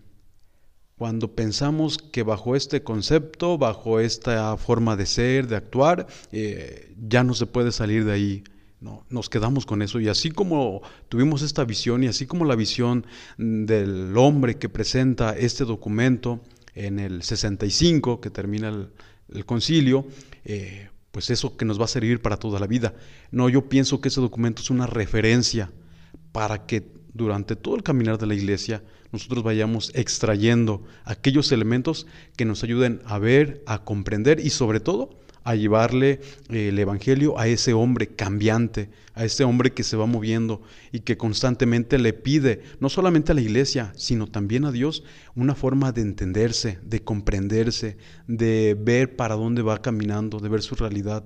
cuando 0.97 1.35
pensamos 1.35 1.99
que 1.99 2.23
bajo 2.23 2.57
este 2.57 2.83
concepto, 2.83 3.59
bajo 3.59 4.01
esta 4.01 4.57
forma 4.57 4.97
de 4.97 5.07
ser, 5.07 5.47
de 5.47 5.57
actuar, 5.57 6.07
eh, 6.33 6.93
ya 7.09 7.25
no 7.25 7.35
se 7.35 7.47
puede 7.47 7.73
salir 7.73 8.05
de 8.05 8.13
ahí. 8.13 8.45
No, 8.81 9.07
nos 9.09 9.31
quedamos 9.31 9.65
con 9.65 9.81
eso 9.81 9.99
y 9.99 10.09
así 10.09 10.31
como 10.31 10.83
tuvimos 11.09 11.41
esta 11.41 11.65
visión 11.65 12.05
y 12.05 12.07
así 12.09 12.27
como 12.27 12.45
la 12.45 12.55
visión 12.55 13.07
del 13.39 14.15
hombre 14.19 14.57
que 14.57 14.69
presenta 14.69 15.35
este 15.35 15.65
documento, 15.65 16.41
en 16.75 16.99
el 16.99 17.23
65, 17.23 18.21
que 18.21 18.31
termina 18.31 18.69
el, 19.33 19.45
concilio, 19.47 20.07
eh, 20.45 20.89
pues 21.11 21.31
eso 21.31 21.57
que 21.57 21.65
nos 21.65 21.81
va 21.81 21.85
a 21.85 21.89
servir 21.89 22.21
para 22.21 22.37
toda 22.37 22.61
la 22.61 22.67
vida. 22.67 22.95
No, 23.31 23.49
yo 23.49 23.69
pienso 23.69 24.01
que 24.01 24.09
ese 24.09 24.21
documento 24.21 24.63
es 24.63 24.71
una 24.71 24.87
referencia 24.87 25.71
para 26.33 26.67
que 26.67 26.87
durante 27.13 27.57
todo 27.57 27.77
el 27.77 27.83
caminar 27.83 28.19
de 28.19 28.27
la 28.27 28.35
iglesia 28.35 28.83
nosotros 29.13 29.45
vayamos 29.45 29.93
extrayendo 29.95 30.83
aquellos 31.05 31.53
elementos 31.53 32.07
que 32.37 32.45
nos 32.45 32.65
ayuden 32.65 33.01
a 33.05 33.19
ver, 33.19 33.63
a 33.67 33.85
comprender 33.85 34.41
y 34.41 34.51
sobre 34.51 34.81
todo 34.81 35.11
a 35.45 35.55
llevarle 35.55 36.21
eh, 36.49 36.69
el 36.69 36.79
Evangelio 36.79 37.39
a 37.39 37.47
ese 37.47 37.75
hombre 37.75 38.09
cambiante, 38.09 38.91
a 39.15 39.25
ese 39.25 39.45
hombre 39.45 39.73
que 39.73 39.85
se 39.85 39.97
va 39.97 40.07
moviendo 40.07 40.63
y 40.91 41.01
que 41.01 41.17
constantemente 41.17 41.99
le 41.99 42.15
pide, 42.15 42.63
no 42.81 42.89
solamente 42.89 43.33
a 43.33 43.35
la 43.35 43.43
iglesia, 43.43 43.93
sino 43.95 44.27
también 44.27 44.65
a 44.65 44.73
Dios, 44.73 45.05
una 45.37 45.55
forma 45.55 45.93
de 45.93 46.01
entenderse, 46.01 46.79
de 46.83 47.05
comprenderse, 47.05 47.99
de 48.27 48.77
ver 48.79 49.17
para 49.17 49.37
dónde 49.37 49.63
va 49.63 49.83
caminando, 49.83 50.41
de 50.41 50.49
ver 50.49 50.63
su 50.63 50.75
realidad. 50.75 51.25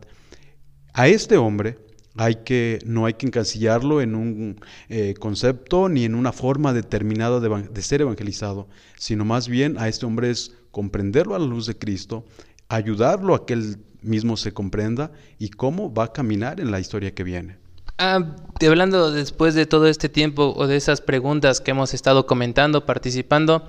A 0.93 1.07
este 1.07 1.37
hombre 1.37 1.79
hay 2.17 2.37
que, 2.45 2.81
no 2.85 3.07
hay 3.07 3.15
que 3.15 3.27
encasillarlo 3.27 4.03
en 4.03 4.17
un 4.17 4.61
eh, 4.89 5.15
concepto 5.19 5.89
ni 5.89 6.05
en 6.05 6.17
una 6.17 6.33
forma 6.33 6.73
determinada 6.73 7.39
de, 7.39 7.69
de 7.71 7.83
ser 7.83 8.01
evangelizado, 8.01 8.69
sino 8.99 9.25
más 9.25 9.49
bien 9.49 9.79
a 9.79 9.87
este 9.87 10.05
hombre 10.05 10.31
es 10.31 10.57
comprenderlo 10.73 11.37
a 11.37 11.39
la 11.39 11.47
luz 11.47 11.67
de 11.67 11.79
Cristo, 11.79 12.27
ayudarlo 12.69 13.37
a 13.37 13.47
que 13.47 13.55
él 13.55 13.79
mismo 14.03 14.37
se 14.37 14.53
comprenda 14.53 15.11
y 15.39 15.51
cómo 15.51 15.93
va 15.93 16.05
a 16.05 16.13
caminar 16.13 16.61
en 16.61 16.71
la 16.71 16.81
historia 16.81 17.15
que 17.15 17.25
viene. 17.25 17.57
Ah, 17.99 18.37
hablando 18.65 19.11
después 19.11 19.55
de 19.55 19.67
todo 19.67 19.89
este 19.89 20.09
tiempo 20.09 20.55
o 20.57 20.67
de 20.69 20.77
esas 20.77 21.01
preguntas 21.01 21.61
que 21.61 21.73
hemos 21.73 21.95
estado 21.95 22.27
comentando, 22.27 22.87
participando, 22.87 23.69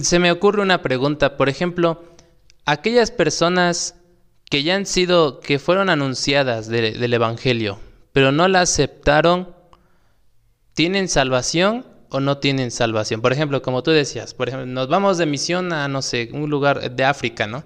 se 0.00 0.18
me 0.20 0.30
ocurre 0.30 0.62
una 0.62 0.80
pregunta. 0.80 1.36
Por 1.36 1.48
ejemplo, 1.48 2.04
aquellas 2.66 3.10
personas 3.10 3.96
que 4.48 4.62
ya 4.62 4.76
han 4.76 4.86
sido, 4.86 5.40
que 5.40 5.58
fueron 5.58 5.90
anunciadas 5.90 6.68
del 6.68 7.12
Evangelio, 7.12 7.78
pero 8.12 8.32
no 8.32 8.46
la 8.48 8.62
aceptaron, 8.62 9.54
¿tienen 10.74 11.08
salvación 11.08 11.84
o 12.10 12.20
no 12.20 12.38
tienen 12.38 12.70
salvación? 12.70 13.20
Por 13.20 13.32
ejemplo, 13.32 13.60
como 13.60 13.82
tú 13.82 13.90
decías, 13.90 14.34
por 14.34 14.48
ejemplo, 14.48 14.66
nos 14.66 14.88
vamos 14.88 15.18
de 15.18 15.26
misión 15.26 15.72
a, 15.72 15.88
no 15.88 16.00
sé, 16.00 16.30
un 16.32 16.48
lugar 16.48 16.92
de 16.92 17.04
África, 17.04 17.46
¿no? 17.46 17.64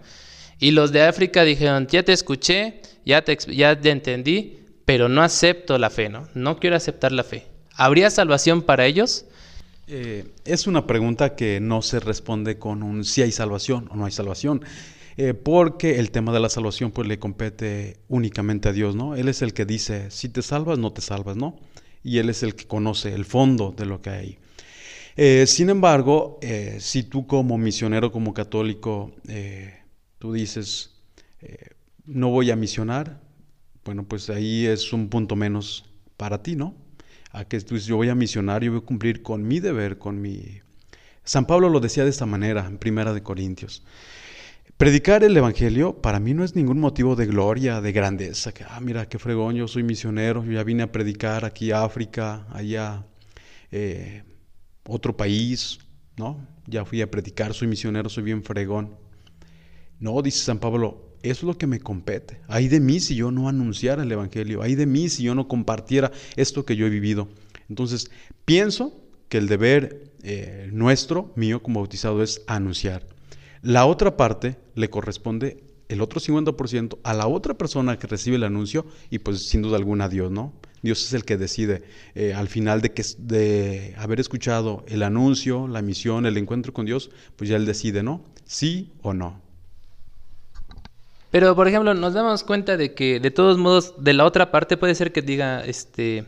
Y 0.63 0.71
los 0.71 0.93
de 0.93 1.03
África 1.03 1.43
dijeron, 1.43 1.89
ya 1.89 2.05
te 2.05 2.13
escuché, 2.13 2.83
ya 3.05 3.23
te, 3.23 3.37
ya 3.53 3.81
te 3.81 3.91
entendí, 3.91 4.61
pero 4.85 5.09
no 5.09 5.21
acepto 5.21 5.77
la 5.77 5.91
fe, 5.91 6.09
¿no? 6.09 6.29
No 6.35 6.61
quiero 6.61 6.77
aceptar 6.77 7.11
la 7.11 7.25
fe. 7.25 7.49
¿Habría 7.75 8.11
salvación 8.11 8.63
para 8.63 8.87
ellos? 8.87 9.25
Eh, 9.89 10.25
es 10.45 10.69
una 10.69 10.87
pregunta 10.87 11.35
que 11.35 11.59
no 11.59 11.83
se 11.83 11.99
responde 11.99 12.61
con 12.61 12.85
un 12.85 13.05
si 13.05 13.23
hay 13.23 13.33
salvación 13.33 13.89
o 13.91 13.97
no 13.97 14.05
hay 14.05 14.13
salvación. 14.13 14.65
Eh, 15.17 15.35
porque 15.35 15.99
el 15.99 16.13
tema 16.13 16.33
de 16.33 16.39
la 16.39 16.49
salvación 16.49 16.93
pues 16.93 17.09
le 17.09 17.19
compete 17.19 17.97
únicamente 18.07 18.69
a 18.69 18.73
Dios, 18.73 18.95
¿no? 18.95 19.17
Él 19.17 19.29
es 19.29 19.43
el 19.43 19.55
que 19.55 19.65
dice, 19.65 20.13
si 20.13 20.29
te 20.29 20.43
salvas, 20.43 20.79
no 20.79 20.93
te 20.93 21.01
salvas, 21.01 21.37
¿no? 21.37 21.59
Y 22.05 22.19
Él 22.19 22.31
es 22.31 22.45
el 22.45 22.55
que 22.55 22.69
conoce 22.69 23.13
el 23.13 23.25
fondo 23.25 23.75
de 23.77 23.85
lo 23.85 24.01
que 24.01 24.11
hay. 24.11 24.39
Eh, 25.17 25.45
sin 25.49 25.71
embargo, 25.71 26.39
si 26.79 27.03
tú 27.03 27.27
como 27.27 27.59
misionero, 27.59 28.13
como 28.13 28.33
católico, 28.33 29.13
tú 30.23 30.33
dices, 30.33 30.95
eh, 31.41 31.71
no 32.05 32.31
voy 32.31 32.53
a 32.53 32.55
misionar, 32.55 33.21
bueno, 33.85 34.05
pues 34.05 34.31
ahí 34.31 34.67
es 34.67 34.93
un 34.93 35.09
punto 35.09 35.35
menos 35.35 35.85
para 36.17 36.45
ti, 36.45 36.55
¿no? 36.55 36.77
A 37.33 37.45
que 37.45 37.61
tú 37.61 37.75
dices, 37.75 37.89
yo 37.89 37.97
voy 37.97 38.09
a 38.09 38.15
misionar, 38.15 38.63
yo 38.63 38.71
voy 38.71 38.83
a 38.83 38.87
cumplir 38.87 39.25
con 39.25 39.43
mi 39.43 39.59
deber, 39.59 39.99
con 39.99 40.21
mi... 40.21 40.61
San 41.25 41.45
Pablo 41.45 41.69
lo 41.69 41.81
decía 41.81 42.05
de 42.05 42.11
esta 42.11 42.25
manera 42.25 42.65
en 42.69 42.79
Primera 42.79 43.13
de 43.13 43.25
Corintios. 43.25 43.83
Predicar 44.77 45.25
el 45.25 45.37
Evangelio 45.37 46.01
para 46.01 46.21
mí 46.21 46.35
no 46.35 46.45
es 46.45 46.55
ningún 46.55 46.79
motivo 46.79 47.17
de 47.17 47.27
gloria, 47.27 47.81
de 47.81 47.91
grandeza, 47.91 48.53
que, 48.53 48.63
ah, 48.63 48.79
mira, 48.81 49.09
qué 49.09 49.19
fregón, 49.19 49.57
yo 49.57 49.67
soy 49.67 49.83
misionero, 49.83 50.45
yo 50.45 50.53
ya 50.53 50.63
vine 50.63 50.85
a 50.85 50.93
predicar 50.93 51.45
aquí 51.45 51.73
a 51.73 51.83
África, 51.83 52.47
allá, 52.53 53.05
eh, 53.73 54.23
otro 54.87 55.17
país, 55.17 55.81
¿no? 56.17 56.47
Ya 56.69 56.85
fui 56.85 57.03
a 57.03 57.11
predicar, 57.11 57.55
soy 57.55 57.67
misionero, 57.67 58.09
soy 58.09 58.23
bien 58.23 58.45
fregón. 58.45 59.02
No, 60.03 60.21
dice 60.21 60.41
San 60.41 60.59
Pablo, 60.59 61.15
eso 61.23 61.33
es 61.33 61.43
lo 61.45 61.57
que 61.57 61.69
me 61.69 61.79
compete. 61.79 62.41
Hay 62.49 62.67
de 62.67 62.81
mí 62.81 62.99
si 62.99 63.15
yo 63.15 63.31
no 63.31 63.49
anunciara 63.49 64.03
el 64.03 64.11
Evangelio, 64.11 64.61
hay 64.61 64.75
de 64.75 64.85
mí 64.85 65.09
si 65.09 65.23
yo 65.23 65.37
no 65.37 65.47
compartiera 65.47 66.11
esto 66.35 66.67
que 66.67 66.75
yo 66.75 66.87
he 66.87 66.91
vivido. 66.91 67.29
Entonces, 67.69 68.11
pienso 68.45 69.01
que 69.29 69.39
el 69.39 69.47
deber 69.47 70.11
eh, 70.25 70.69
nuestro, 70.73 71.33
mío 71.37 71.63
como 71.63 71.79
bautizado, 71.79 72.21
es 72.25 72.43
anunciar. 72.49 73.07
La 73.63 73.87
otra 73.87 74.17
parte 74.17 74.57
le 74.75 74.91
corresponde 74.91 75.63
el 75.89 76.01
otro 76.01 76.21
50% 76.21 76.99
a 77.05 77.15
la 77.15 77.29
otra 77.29 77.55
persona 77.55 77.97
que 77.97 78.09
recibe 78.09 78.35
el 78.35 78.43
anuncio 78.43 78.85
y 79.09 79.21
pues 79.21 79.47
sin 79.49 79.63
duda 79.63 79.77
alguna 79.77 80.09
Dios, 80.09 80.33
¿no? 80.33 80.53
Dios 80.83 81.07
es 81.07 81.13
el 81.13 81.25
que 81.25 81.37
decide 81.37 81.85
eh, 82.17 82.35
al 82.35 82.49
final 82.49 82.81
de, 82.81 82.93
que, 82.93 83.05
de 83.19 83.95
haber 83.99 84.19
escuchado 84.19 84.85
el 84.89 85.05
anuncio, 85.05 85.69
la 85.69 85.81
misión, 85.81 86.27
el 86.27 86.39
encuentro 86.39 86.73
con 86.73 86.87
Dios, 86.87 87.13
pues 87.37 87.49
ya 87.49 87.55
Él 87.55 87.67
decide, 87.67 88.03
¿no? 88.03 88.25
Sí 88.45 88.91
o 89.01 89.15
no. 89.15 89.42
Pero, 91.33 91.57
por 91.57 91.67
ejemplo, 91.67 91.95
nos 91.95 92.13
damos 92.13 92.45
cuenta 92.45 92.77
de 92.77 92.93
que, 92.93 93.19
de 93.19 93.31
todos 93.31 93.57
modos, 93.57 93.95
de 93.97 94.13
la 94.13 94.27
otra 94.27 94.51
parte 94.51 94.77
puede 94.77 94.95
ser 94.95 95.13
que 95.13 95.23
diga, 95.23 95.65
este, 95.65 96.27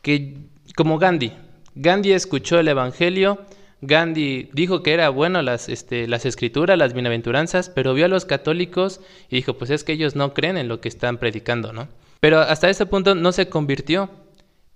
que 0.00 0.36
como 0.76 0.96
Gandhi, 0.98 1.32
Gandhi 1.74 2.12
escuchó 2.12 2.60
el 2.60 2.68
Evangelio, 2.68 3.40
Gandhi 3.80 4.48
dijo 4.52 4.84
que 4.84 4.92
era 4.92 5.08
bueno 5.08 5.42
las, 5.42 5.68
este, 5.68 6.06
las 6.06 6.24
escrituras, 6.24 6.78
las 6.78 6.94
bienaventuranzas, 6.94 7.68
pero 7.68 7.94
vio 7.94 8.04
a 8.04 8.08
los 8.08 8.26
católicos 8.26 9.00
y 9.28 9.36
dijo, 9.36 9.54
pues 9.54 9.70
es 9.70 9.82
que 9.82 9.92
ellos 9.92 10.14
no 10.14 10.34
creen 10.34 10.56
en 10.56 10.68
lo 10.68 10.80
que 10.80 10.88
están 10.88 11.18
predicando, 11.18 11.72
¿no? 11.72 11.88
Pero 12.20 12.38
hasta 12.38 12.70
ese 12.70 12.86
punto 12.86 13.16
no 13.16 13.32
se 13.32 13.48
convirtió. 13.48 14.08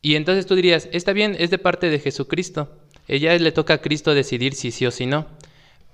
Y 0.00 0.16
entonces 0.16 0.46
tú 0.46 0.56
dirías, 0.56 0.88
está 0.90 1.12
bien, 1.12 1.36
es 1.38 1.50
de 1.50 1.58
parte 1.58 1.88
de 1.88 2.00
Jesucristo. 2.00 2.68
Ella 3.06 3.38
le 3.38 3.52
toca 3.52 3.74
a 3.74 3.78
Cristo 3.78 4.12
decidir 4.12 4.54
si 4.54 4.72
sí 4.72 4.86
o 4.86 4.90
si 4.90 5.06
no. 5.06 5.26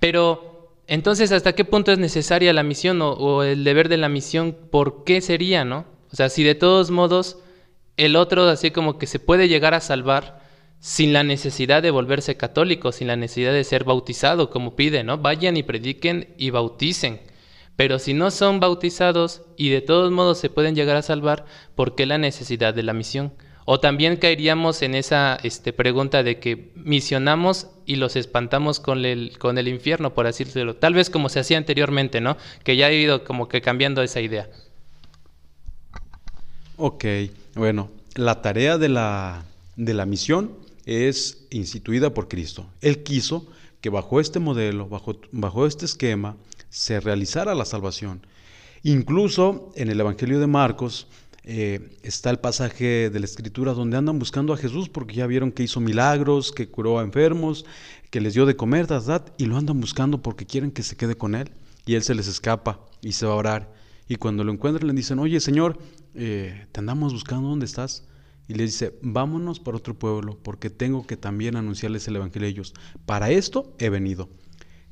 Pero 0.01 0.58
entonces, 0.89 1.33
¿hasta 1.33 1.53
qué 1.53 1.67
punto 1.67 1.93
es 1.93 1.99
necesaria 1.99 2.55
la 2.55 2.63
misión 2.63 3.01
o, 3.03 3.43
el 3.43 3.63
deber 3.63 3.91
de 3.91 3.99
la 3.99 4.09
misión? 4.09 4.57
¿Por 4.71 5.05
qué 5.05 5.21
sería, 5.21 5.67
no? 5.67 5.85
O 6.11 6.17
sea, 6.17 6.31
si 6.31 6.43
de 6.43 6.55
todos 6.55 6.91
modos 6.91 7.39
el 7.99 8.17
otro 8.17 8.49
así 8.49 8.71
como 8.71 8.97
que 8.97 9.07
se 9.07 9.19
puede 9.19 9.49
llegar 9.49 9.75
a 9.75 9.81
salvar 9.81 10.41
sin 10.81 11.13
la 11.13 11.25
necesidad 11.25 11.83
de 11.83 11.91
volverse 11.91 12.39
católico, 12.39 12.91
sin 12.91 13.09
la 13.09 13.17
necesidad 13.17 13.53
de 13.53 13.65
ser 13.65 13.85
bautizado, 13.85 14.49
como 14.49 14.77
pide, 14.77 15.05
¿no? 15.05 15.19
Vayan 15.19 15.59
y 15.59 15.63
prediquen 15.63 16.35
y 16.39 16.49
bauticen. 16.49 17.21
Pero 17.77 17.99
si 17.99 18.15
no 18.15 18.31
son 18.31 18.59
bautizados 18.59 19.43
y 19.59 19.69
de 19.69 19.83
todos 19.83 20.11
modos 20.11 20.39
se 20.39 20.49
pueden 20.49 20.75
llegar 20.75 20.97
a 20.97 21.03
salvar, 21.03 21.45
¿por 21.75 21.97
qué 21.97 22.07
la 22.07 22.17
necesidad 22.17 22.73
de 22.73 22.83
la 22.83 22.95
misión? 22.95 23.35
O 23.67 23.79
también 23.79 24.17
caeríamos 24.17 24.81
en 24.81 24.95
esa 24.95 25.39
este, 25.43 25.75
pregunta 25.75 26.23
de 26.23 26.41
que 26.41 26.73
misionamos 26.77 27.69
y 27.89 27.97
los 27.97 28.17
espantamos 28.17 28.81
con 28.81 29.07
el, 29.07 29.39
con 29.39 29.57
el 29.57 29.67
infierno, 29.67 30.13
por 30.13 30.27
así 30.27 30.45
decirlo. 30.45 30.77
Tal 30.77 30.93
vez 30.93 31.09
como 31.09 31.31
se 31.31 31.41
hacía 31.41 31.57
anteriormente, 31.57 32.21
¿no? 32.21 32.37
Que 32.63 32.77
ya 32.77 32.87
ha 32.87 32.93
ido 32.93 33.25
como 33.25 33.49
que 33.49 33.63
cambiando 33.63 34.03
esa 34.03 34.21
idea. 34.21 34.49
Ok, 36.77 37.07
bueno, 37.55 37.91
la 38.15 38.43
tarea 38.43 38.77
de 38.77 38.91
la, 38.91 39.43
de 39.77 39.95
la 39.95 40.05
misión 40.05 40.53
es 40.85 41.47
instituida 41.51 42.13
por 42.13 42.29
Cristo. 42.29 42.67
Él 42.83 43.03
quiso 43.03 43.47
que 43.81 43.89
bajo 43.89 44.21
este 44.21 44.39
modelo, 44.39 44.87
bajo, 44.87 45.19
bajo 45.33 45.67
este 45.67 45.87
esquema, 45.87 46.37
se 46.69 47.01
realizara 47.01 47.55
la 47.55 47.65
salvación. 47.65 48.21
Incluso 48.83 49.73
en 49.77 49.89
el 49.89 49.99
Evangelio 49.99 50.41
de 50.41 50.47
Marcos, 50.47 51.07
eh, 51.51 51.97
está 52.03 52.29
el 52.29 52.39
pasaje 52.39 53.09
de 53.09 53.21
la 53.21 53.25
escritura 53.25 53.73
donde 53.73 53.97
andan 53.97 54.19
buscando 54.19 54.53
a 54.53 54.59
Jesús 54.59 54.91
porque 54.91 55.15
ya 55.15 55.27
vieron 55.27 55.51
que 55.51 55.63
hizo 55.63 55.81
milagros, 55.81 56.53
que 56.53 56.69
curó 56.69 56.99
a 56.99 57.03
enfermos, 57.03 57.65
que 58.11 58.21
les 58.21 58.35
dio 58.35 58.45
de 58.45 58.55
comer, 58.55 58.87
¿verdad? 58.87 59.33
Y 59.39 59.47
lo 59.47 59.57
andan 59.57 59.81
buscando 59.81 60.21
porque 60.21 60.45
quieren 60.45 60.71
que 60.71 60.83
se 60.83 60.95
quede 60.95 61.15
con 61.15 61.35
él. 61.35 61.51
Y 61.87 61.95
él 61.95 62.03
se 62.03 62.15
les 62.15 62.29
escapa 62.29 62.81
y 63.01 63.13
se 63.13 63.25
va 63.25 63.33
a 63.33 63.37
orar. 63.37 63.73
Y 64.09 64.17
cuando 64.17 64.45
lo 64.45 64.53
encuentran 64.53 64.89
le 64.89 64.93
dicen, 64.93 65.19
oye 65.21 65.41
Señor, 65.41 65.79
eh, 66.15 66.67
te 66.71 66.81
andamos 66.81 67.15
buscando, 67.15 67.49
¿dónde 67.49 67.65
estás? 67.65 68.05
Y 68.47 68.53
le 68.53 68.65
dice, 68.65 68.99
vámonos 69.01 69.59
para 69.59 69.79
otro 69.79 69.99
pueblo 69.99 70.39
porque 70.43 70.69
tengo 70.69 71.07
que 71.07 71.17
también 71.17 71.57
anunciarles 71.57 72.07
el 72.09 72.17
Evangelio 72.17 72.47
a 72.47 72.51
ellos. 72.51 72.75
Para 73.07 73.31
esto 73.31 73.75
he 73.79 73.89
venido. 73.89 74.29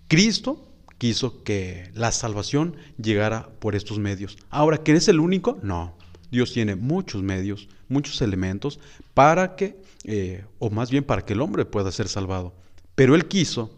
Cristo 0.09 0.73
quiso 0.97 1.43
que 1.43 1.91
la 1.93 2.13
salvación 2.13 2.77
llegara 2.97 3.51
por 3.59 3.75
estos 3.75 3.99
medios. 3.99 4.39
Ahora, 4.49 4.79
¿que 4.79 4.93
eres 4.93 5.09
el 5.09 5.21
único? 5.21 5.59
No. 5.63 5.99
Dios 6.31 6.53
tiene 6.53 6.77
muchos 6.77 7.23
medios, 7.23 7.69
muchos 7.89 8.21
elementos 8.23 8.81
para 9.15 9.57
que, 9.57 9.81
eh, 10.05 10.45
o 10.59 10.71
más 10.71 10.91
bien 10.91 11.05
para 11.05 11.25
que 11.25 11.33
el 11.33 11.41
hombre 11.41 11.65
pueda 11.65 11.93
ser 11.93 12.09
salvado. 12.09 12.55
Pero 12.95 13.15
Él 13.15 13.27
quiso 13.27 13.71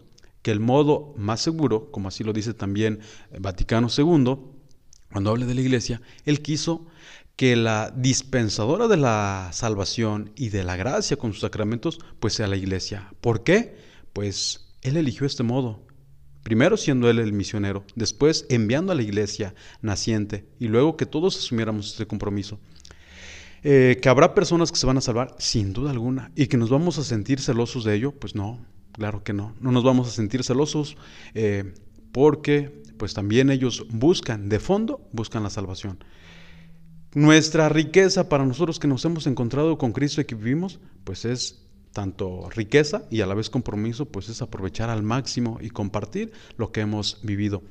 que 0.43 0.51
el 0.51 0.61
modo 0.61 1.15
más 1.17 1.41
seguro, 1.41 1.91
como 1.91 2.09
así 2.09 2.25
lo 2.25 2.33
dice 2.33 2.55
también 2.55 3.01
Vaticano 3.39 3.89
II, 3.97 4.37
cuando 5.11 5.31
habla 5.31 5.47
de 5.47 5.55
la 5.55 5.61
iglesia, 5.61 6.01
Él 6.25 6.43
quiso 6.43 6.87
que 7.37 7.55
la 7.55 7.93
dispensadora 7.95 8.89
de 8.89 8.97
la 8.97 9.51
salvación 9.53 10.33
y 10.35 10.49
de 10.49 10.65
la 10.65 10.77
gracia 10.77 11.17
con 11.17 11.33
sus 11.33 11.43
sacramentos, 11.43 12.01
pues 12.19 12.35
sea 12.35 12.49
la 12.49 12.57
iglesia. 12.57 13.13
¿Por 13.21 13.45
qué? 13.45 13.77
Pues 14.13 14.73
Él 14.83 14.97
eligió 14.97 15.27
este 15.27 15.45
modo, 15.45 15.87
Primero 16.49 16.79
siendo 16.79 17.11
él 17.11 17.19
el 17.19 17.35
misionero, 17.35 17.85
después 17.95 18.47
enviando 18.49 18.91
a 18.91 18.95
la 18.95 19.03
iglesia 19.03 19.55
naciente 19.83 20.47
y 20.59 20.69
luego 20.69 20.97
que 20.97 21.05
todos 21.05 21.37
asumiéramos 21.37 21.91
este 21.91 22.07
compromiso. 22.07 22.59
Eh, 23.63 23.99
que 24.01 24.09
habrá 24.09 24.33
personas 24.33 24.73
que 24.73 24.79
se 24.79 24.87
van 24.87 24.97
a 24.97 25.03
salvar, 25.03 25.37
sin 25.37 25.75
duda 25.75 25.91
alguna, 25.91 26.33
y 26.35 26.47
que 26.47 26.57
nos 26.57 26.71
vamos 26.71 26.97
a 26.97 27.05
sentir 27.05 27.39
celosos 27.39 27.85
de 27.85 27.97
ello, 27.97 28.13
pues 28.13 28.35
no, 28.35 28.65
claro 28.93 29.23
que 29.23 29.35
no, 29.35 29.55
no 29.61 29.73
nos 29.73 29.85
vamos 29.85 30.09
a 30.09 30.11
sentir 30.11 30.43
celosos 30.43 30.97
eh, 31.35 31.75
porque 32.13 32.83
pues 32.97 33.13
también 33.13 33.51
ellos 33.51 33.85
buscan, 33.91 34.49
de 34.49 34.59
fondo, 34.59 35.07
buscan 35.13 35.43
la 35.43 35.51
salvación. 35.51 36.03
Nuestra 37.13 37.69
riqueza 37.69 38.31
para 38.31 38.47
nosotros 38.47 38.79
que 38.79 38.89
nos 38.89 39.05
hemos 39.05 39.27
encontrado 39.27 39.77
con 39.77 39.93
Cristo 39.93 40.23
y 40.23 40.25
que 40.25 40.35
vivimos, 40.35 40.81
pues 41.05 41.27
es 41.27 41.68
tanto 41.93 42.49
riqueza 42.51 43.05
y 43.11 43.21
a 43.21 43.27
la 43.27 43.35
vez 43.35 43.51
compromiso, 43.51 44.07
pues 44.07 44.29
es 44.29 44.43
aprovechar 44.43 44.91
al 44.91 45.03
máximo 45.03 45.59
y 45.61 45.71
compartir 45.71 46.33
lo 46.57 46.73
que 46.73 46.81
hemos 46.81 47.21
vivido. 47.23 47.63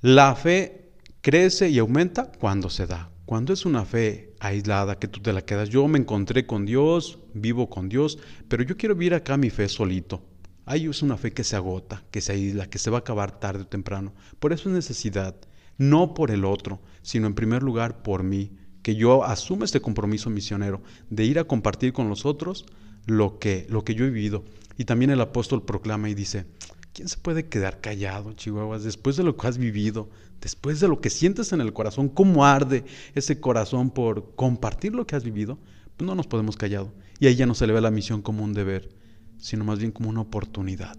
La 0.00 0.34
fe 0.34 0.92
crece 1.20 1.70
y 1.70 1.78
aumenta 1.78 2.30
cuando 2.30 2.70
se 2.70 2.86
da. 2.86 3.10
Cuando 3.24 3.52
es 3.52 3.66
una 3.66 3.84
fe 3.84 4.34
aislada, 4.40 4.98
que 4.98 5.08
tú 5.08 5.20
te 5.20 5.32
la 5.32 5.42
quedas, 5.42 5.68
yo 5.68 5.86
me 5.86 5.98
encontré 5.98 6.46
con 6.46 6.64
Dios, 6.64 7.18
vivo 7.34 7.68
con 7.68 7.88
Dios, 7.88 8.18
pero 8.48 8.62
yo 8.62 8.76
quiero 8.76 8.94
vivir 8.94 9.12
acá 9.14 9.36
mi 9.36 9.50
fe 9.50 9.68
solito. 9.68 10.22
Ahí 10.64 10.86
es 10.86 11.02
una 11.02 11.16
fe 11.16 11.32
que 11.32 11.44
se 11.44 11.56
agota, 11.56 12.04
que 12.10 12.20
se 12.20 12.32
aísla, 12.32 12.70
que 12.70 12.78
se 12.78 12.90
va 12.90 12.98
a 12.98 13.00
acabar 13.00 13.38
tarde 13.40 13.62
o 13.62 13.66
temprano. 13.66 14.14
Por 14.38 14.52
eso 14.52 14.68
es 14.68 14.74
necesidad, 14.74 15.34
no 15.76 16.14
por 16.14 16.30
el 16.30 16.44
otro, 16.44 16.80
sino 17.02 17.26
en 17.26 17.34
primer 17.34 17.62
lugar 17.62 18.02
por 18.02 18.22
mí, 18.22 18.52
que 18.82 18.94
yo 18.94 19.24
asuma 19.24 19.64
este 19.64 19.80
compromiso 19.80 20.30
misionero 20.30 20.80
de 21.10 21.24
ir 21.24 21.38
a 21.38 21.44
compartir 21.44 21.92
con 21.92 22.08
los 22.08 22.24
otros 22.24 22.64
lo 23.08 23.38
que, 23.38 23.66
lo 23.68 23.84
que 23.84 23.94
yo 23.94 24.04
he 24.04 24.10
vivido. 24.10 24.44
Y 24.76 24.84
también 24.84 25.10
el 25.10 25.20
apóstol 25.20 25.64
proclama 25.64 26.08
y 26.08 26.14
dice, 26.14 26.46
¿quién 26.92 27.08
se 27.08 27.16
puede 27.16 27.48
quedar 27.48 27.80
callado, 27.80 28.32
Chihuahuas, 28.34 28.84
después 28.84 29.16
de 29.16 29.24
lo 29.24 29.36
que 29.36 29.46
has 29.46 29.58
vivido, 29.58 30.08
después 30.40 30.78
de 30.78 30.88
lo 30.88 31.00
que 31.00 31.10
sientes 31.10 31.52
en 31.52 31.60
el 31.60 31.72
corazón, 31.72 32.08
cómo 32.08 32.44
arde 32.44 32.84
ese 33.14 33.40
corazón 33.40 33.90
por 33.90 34.36
compartir 34.36 34.94
lo 34.94 35.06
que 35.06 35.16
has 35.16 35.24
vivido? 35.24 35.58
Pues 35.96 36.06
no 36.06 36.14
nos 36.14 36.28
podemos 36.28 36.56
callado. 36.56 36.92
Y 37.18 37.26
ahí 37.26 37.34
ya 37.34 37.46
no 37.46 37.54
se 37.54 37.66
le 37.66 37.72
ve 37.72 37.80
la 37.80 37.90
misión 37.90 38.22
como 38.22 38.44
un 38.44 38.52
deber, 38.52 38.90
sino 39.38 39.64
más 39.64 39.80
bien 39.80 39.90
como 39.90 40.10
una 40.10 40.20
oportunidad. 40.20 40.96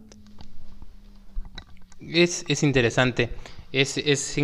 Es, 2.01 2.43
es 2.47 2.63
interesante, 2.63 3.29
es, 3.71 3.97
es 3.97 4.35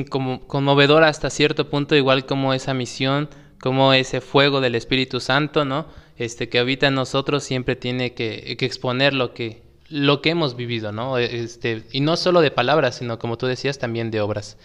conmovedor 0.47 1.03
hasta 1.03 1.29
cierto 1.29 1.69
punto, 1.69 1.95
igual 1.95 2.25
como 2.25 2.53
esa 2.53 2.73
misión, 2.73 3.29
como 3.59 3.93
ese 3.93 4.21
fuego 4.21 4.61
del 4.61 4.75
Espíritu 4.75 5.19
Santo, 5.19 5.65
¿no? 5.65 5.87
Este, 6.17 6.49
que 6.49 6.59
habita 6.59 6.87
en 6.87 6.95
nosotros 6.95 7.43
siempre 7.43 7.75
tiene 7.75 8.13
que, 8.13 8.57
exponer 8.59 9.13
lo 9.13 9.33
que, 9.33 9.61
lo 9.89 10.21
que 10.21 10.29
hemos 10.29 10.55
vivido, 10.55 10.91
¿no? 10.91 11.17
Este, 11.17 11.83
y 11.91 12.01
no 12.01 12.17
solo 12.17 12.41
de 12.41 12.51
palabras, 12.51 12.95
sino 12.97 13.19
como 13.19 13.37
tú 13.37 13.47
decías, 13.47 13.79
también 13.79 14.11
de 14.11 14.21
obras. 14.21 14.57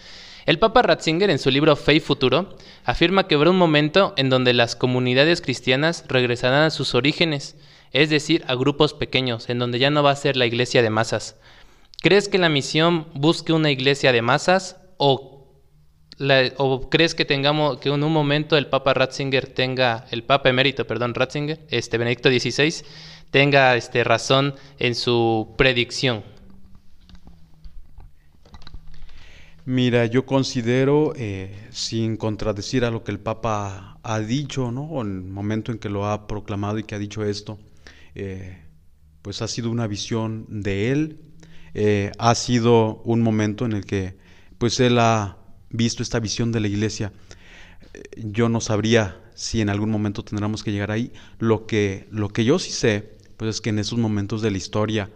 El 0.45 0.57
Papa 0.57 0.81
Ratzinger, 0.81 1.29
en 1.29 1.39
su 1.39 1.51
libro 1.51 1.75
Fe 1.75 1.95
y 1.95 1.99
Futuro, 1.99 2.55
afirma 2.83 3.27
que 3.27 3.35
habrá 3.35 3.51
un 3.51 3.57
momento 3.57 4.13
en 4.17 4.29
donde 4.29 4.53
las 4.53 4.75
comunidades 4.75 5.41
cristianas 5.41 6.05
regresarán 6.07 6.63
a 6.63 6.71
sus 6.71 6.95
orígenes, 6.95 7.55
es 7.91 8.09
decir, 8.09 8.43
a 8.47 8.55
grupos 8.55 8.93
pequeños, 8.93 9.49
en 9.49 9.59
donde 9.59 9.77
ya 9.77 9.91
no 9.91 10.01
va 10.01 10.11
a 10.11 10.15
ser 10.15 10.37
la 10.37 10.47
iglesia 10.47 10.81
de 10.81 10.89
masas. 10.89 11.35
¿Crees 12.01 12.27
que 12.27 12.39
la 12.39 12.49
misión 12.49 13.07
busque 13.13 13.53
una 13.53 13.69
iglesia 13.69 14.11
de 14.11 14.23
masas 14.23 14.77
o 14.97 15.40
o 16.57 16.89
crees 16.89 17.15
que 17.15 17.25
tengamos 17.25 17.79
que 17.79 17.89
en 17.89 18.03
un 18.03 18.13
momento 18.13 18.57
el 18.57 18.67
Papa 18.67 18.93
Ratzinger 18.93 19.47
tenga 19.47 20.05
el 20.11 20.23
Papa 20.23 20.49
emérito, 20.49 20.85
perdón, 20.85 21.13
Ratzinger, 21.13 21.59
este 21.69 21.97
Benedicto 21.97 22.29
XVI 22.29 22.83
tenga 23.31 23.75
este 23.75 24.03
razón 24.03 24.53
en 24.77 24.93
su 24.93 25.55
predicción? 25.57 26.23
Mira, 29.65 30.05
yo 30.05 30.25
considero, 30.25 31.13
eh, 31.15 31.67
sin 31.71 32.17
contradecir 32.17 32.83
a 32.83 32.91
lo 32.91 33.03
que 33.03 33.11
el 33.11 33.19
Papa 33.19 33.99
ha 34.03 34.19
dicho, 34.19 34.71
¿no? 34.71 35.01
En 35.01 35.07
el 35.07 35.23
momento 35.23 35.71
en 35.71 35.77
que 35.77 35.89
lo 35.89 36.07
ha 36.07 36.27
proclamado 36.27 36.77
y 36.79 36.83
que 36.83 36.95
ha 36.95 36.99
dicho 36.99 37.23
esto, 37.23 37.57
eh, 38.15 38.57
pues 39.21 39.41
ha 39.41 39.47
sido 39.47 39.69
una 39.69 39.87
visión 39.87 40.45
de 40.49 40.91
él, 40.91 41.19
eh, 41.73 42.11
ha 42.17 42.35
sido 42.35 43.01
un 43.05 43.21
momento 43.21 43.65
en 43.65 43.73
el 43.73 43.85
que, 43.85 44.17
pues 44.57 44.79
él 44.79 44.97
ha 44.99 45.37
visto 45.71 46.03
esta 46.03 46.19
visión 46.19 46.51
de 46.51 46.59
la 46.59 46.67
iglesia, 46.67 47.11
eh, 47.93 48.03
yo 48.17 48.49
no 48.49 48.61
sabría 48.61 49.19
si 49.35 49.61
en 49.61 49.69
algún 49.69 49.89
momento 49.89 50.23
tendremos 50.23 50.63
que 50.63 50.71
llegar 50.71 50.91
ahí. 50.91 51.11
Lo 51.39 51.65
que, 51.65 52.07
lo 52.11 52.29
que 52.29 52.45
yo 52.45 52.59
sí 52.59 52.71
sé, 52.71 53.17
pues 53.37 53.55
es 53.55 53.61
que 53.61 53.69
en 53.69 53.79
esos 53.79 53.97
momentos 53.97 54.41
de 54.41 54.51
la 54.51 54.57
historia, 54.57 55.09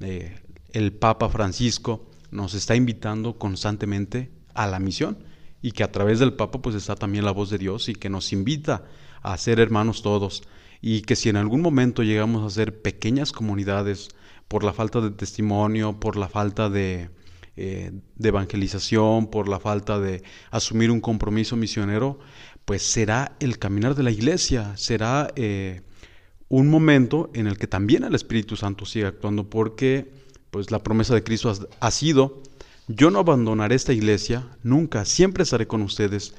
eh, 0.00 0.38
el 0.72 0.92
Papa 0.92 1.28
Francisco 1.28 2.10
nos 2.30 2.54
está 2.54 2.76
invitando 2.76 3.38
constantemente 3.38 4.30
a 4.54 4.66
la 4.66 4.78
misión 4.78 5.18
y 5.62 5.72
que 5.72 5.82
a 5.82 5.92
través 5.92 6.18
del 6.18 6.34
Papa 6.34 6.62
pues 6.62 6.76
está 6.76 6.94
también 6.94 7.24
la 7.24 7.32
voz 7.32 7.50
de 7.50 7.58
Dios 7.58 7.88
y 7.88 7.94
que 7.94 8.08
nos 8.08 8.32
invita 8.32 8.84
a 9.22 9.36
ser 9.36 9.60
hermanos 9.60 10.02
todos 10.02 10.42
y 10.80 11.02
que 11.02 11.16
si 11.16 11.28
en 11.28 11.36
algún 11.36 11.60
momento 11.60 12.02
llegamos 12.02 12.44
a 12.44 12.54
ser 12.54 12.80
pequeñas 12.80 13.32
comunidades 13.32 14.08
por 14.48 14.64
la 14.64 14.72
falta 14.72 15.00
de 15.00 15.10
testimonio, 15.10 16.00
por 16.00 16.16
la 16.16 16.28
falta 16.28 16.70
de, 16.70 17.10
eh, 17.62 17.92
de 18.16 18.28
evangelización, 18.30 19.26
por 19.26 19.46
la 19.46 19.60
falta 19.60 20.00
de 20.00 20.22
asumir 20.50 20.90
un 20.90 21.02
compromiso 21.02 21.56
misionero, 21.56 22.18
pues 22.64 22.80
será 22.80 23.36
el 23.38 23.58
caminar 23.58 23.94
de 23.94 24.02
la 24.02 24.10
iglesia, 24.10 24.74
será 24.78 25.30
eh, 25.36 25.82
un 26.48 26.70
momento 26.70 27.28
en 27.34 27.46
el 27.46 27.58
que 27.58 27.66
también 27.66 28.02
el 28.04 28.14
Espíritu 28.14 28.56
Santo 28.56 28.86
sigue 28.86 29.04
actuando, 29.04 29.50
porque 29.50 30.10
pues 30.50 30.70
la 30.70 30.82
promesa 30.82 31.12
de 31.14 31.22
Cristo 31.22 31.52
ha 31.80 31.90
sido, 31.90 32.42
yo 32.88 33.10
no 33.10 33.18
abandonaré 33.18 33.74
esta 33.74 33.92
iglesia 33.92 34.48
nunca, 34.62 35.04
siempre 35.04 35.42
estaré 35.42 35.66
con 35.66 35.82
ustedes. 35.82 36.32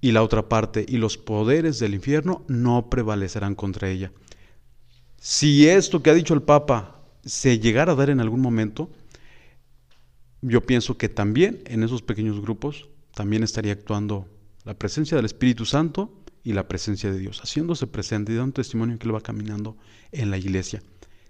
Y 0.00 0.10
la 0.10 0.24
otra 0.24 0.48
parte, 0.48 0.84
y 0.88 0.96
los 0.96 1.16
poderes 1.16 1.78
del 1.78 1.94
infierno 1.94 2.44
no 2.48 2.90
prevalecerán 2.90 3.54
contra 3.54 3.88
ella. 3.88 4.10
Si 5.20 5.68
esto 5.68 6.02
que 6.02 6.10
ha 6.10 6.14
dicho 6.14 6.34
el 6.34 6.42
Papa 6.42 7.02
se 7.24 7.60
llegara 7.60 7.92
a 7.92 7.94
dar 7.94 8.10
en 8.10 8.18
algún 8.18 8.40
momento, 8.40 8.90
yo 10.42 10.60
pienso 10.60 10.98
que 10.98 11.08
también 11.08 11.62
en 11.66 11.82
esos 11.82 12.02
pequeños 12.02 12.40
grupos 12.40 12.88
también 13.14 13.42
estaría 13.42 13.72
actuando 13.72 14.28
la 14.64 14.74
presencia 14.74 15.16
del 15.16 15.26
Espíritu 15.26 15.64
Santo 15.64 16.12
y 16.44 16.52
la 16.52 16.66
presencia 16.66 17.10
de 17.12 17.18
Dios, 17.18 17.40
haciéndose 17.40 17.86
presente 17.86 18.32
y 18.32 18.36
dando 18.36 18.54
testimonio 18.54 18.98
que 18.98 19.06
Él 19.06 19.14
va 19.14 19.20
caminando 19.20 19.76
en 20.10 20.30
la 20.30 20.38
iglesia. 20.38 20.82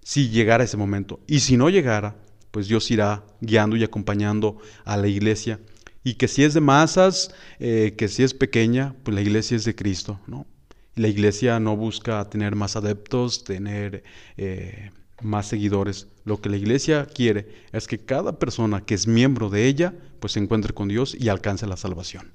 Si 0.03 0.31
llegara 0.31 0.64
ese 0.64 0.77
momento, 0.77 1.20
y 1.27 1.40
si 1.40 1.57
no 1.57 1.68
llegara, 1.68 2.16
pues 2.51 2.68
Dios 2.68 2.90
irá 2.90 3.25
guiando 3.40 3.77
y 3.77 3.85
acompañando 3.85 4.59
a 4.85 4.96
la 4.96 5.09
iglesia. 5.09 5.61
Y 6.03 6.14
que 6.14 6.29
si 6.29 6.42
es 6.42 6.55
de 6.55 6.61
masas, 6.61 7.33
eh, 7.61 7.94
que 7.96 8.09
si 8.09 8.22
es 8.22 8.35
pequeña, 8.35 8.94
pues 9.05 9.14
la 9.14 9.20
iglesia 9.20 9.57
es 9.57 9.64
de 9.64 9.75
Cristo, 9.75 10.18
¿no? 10.27 10.46
La 10.94 11.09
iglesia 11.09 11.61
no 11.61 11.77
busca 11.77 12.29
tener 12.29 12.57
más 12.57 12.77
adeptos, 12.77 13.44
tener 13.44 14.03
eh, 14.37 14.90
más 15.23 15.47
seguidores. 15.47 16.07
Lo 16.25 16.41
que 16.41 16.49
la 16.49 16.57
iglesia 16.57 17.07
quiere 17.07 17.49
es 17.73 17.87
que 17.87 17.99
cada 17.99 18.39
persona 18.39 18.81
que 18.81 18.95
es 18.95 19.07
miembro 19.07 19.49
de 19.51 19.67
ella, 19.67 19.95
pues 20.21 20.35
se 20.35 20.41
encuentre 20.41 20.73
con 20.73 20.89
Dios 20.89 21.17
y 21.19 21.29
alcance 21.29 21.67
la 21.67 21.77
salvación. 21.77 22.31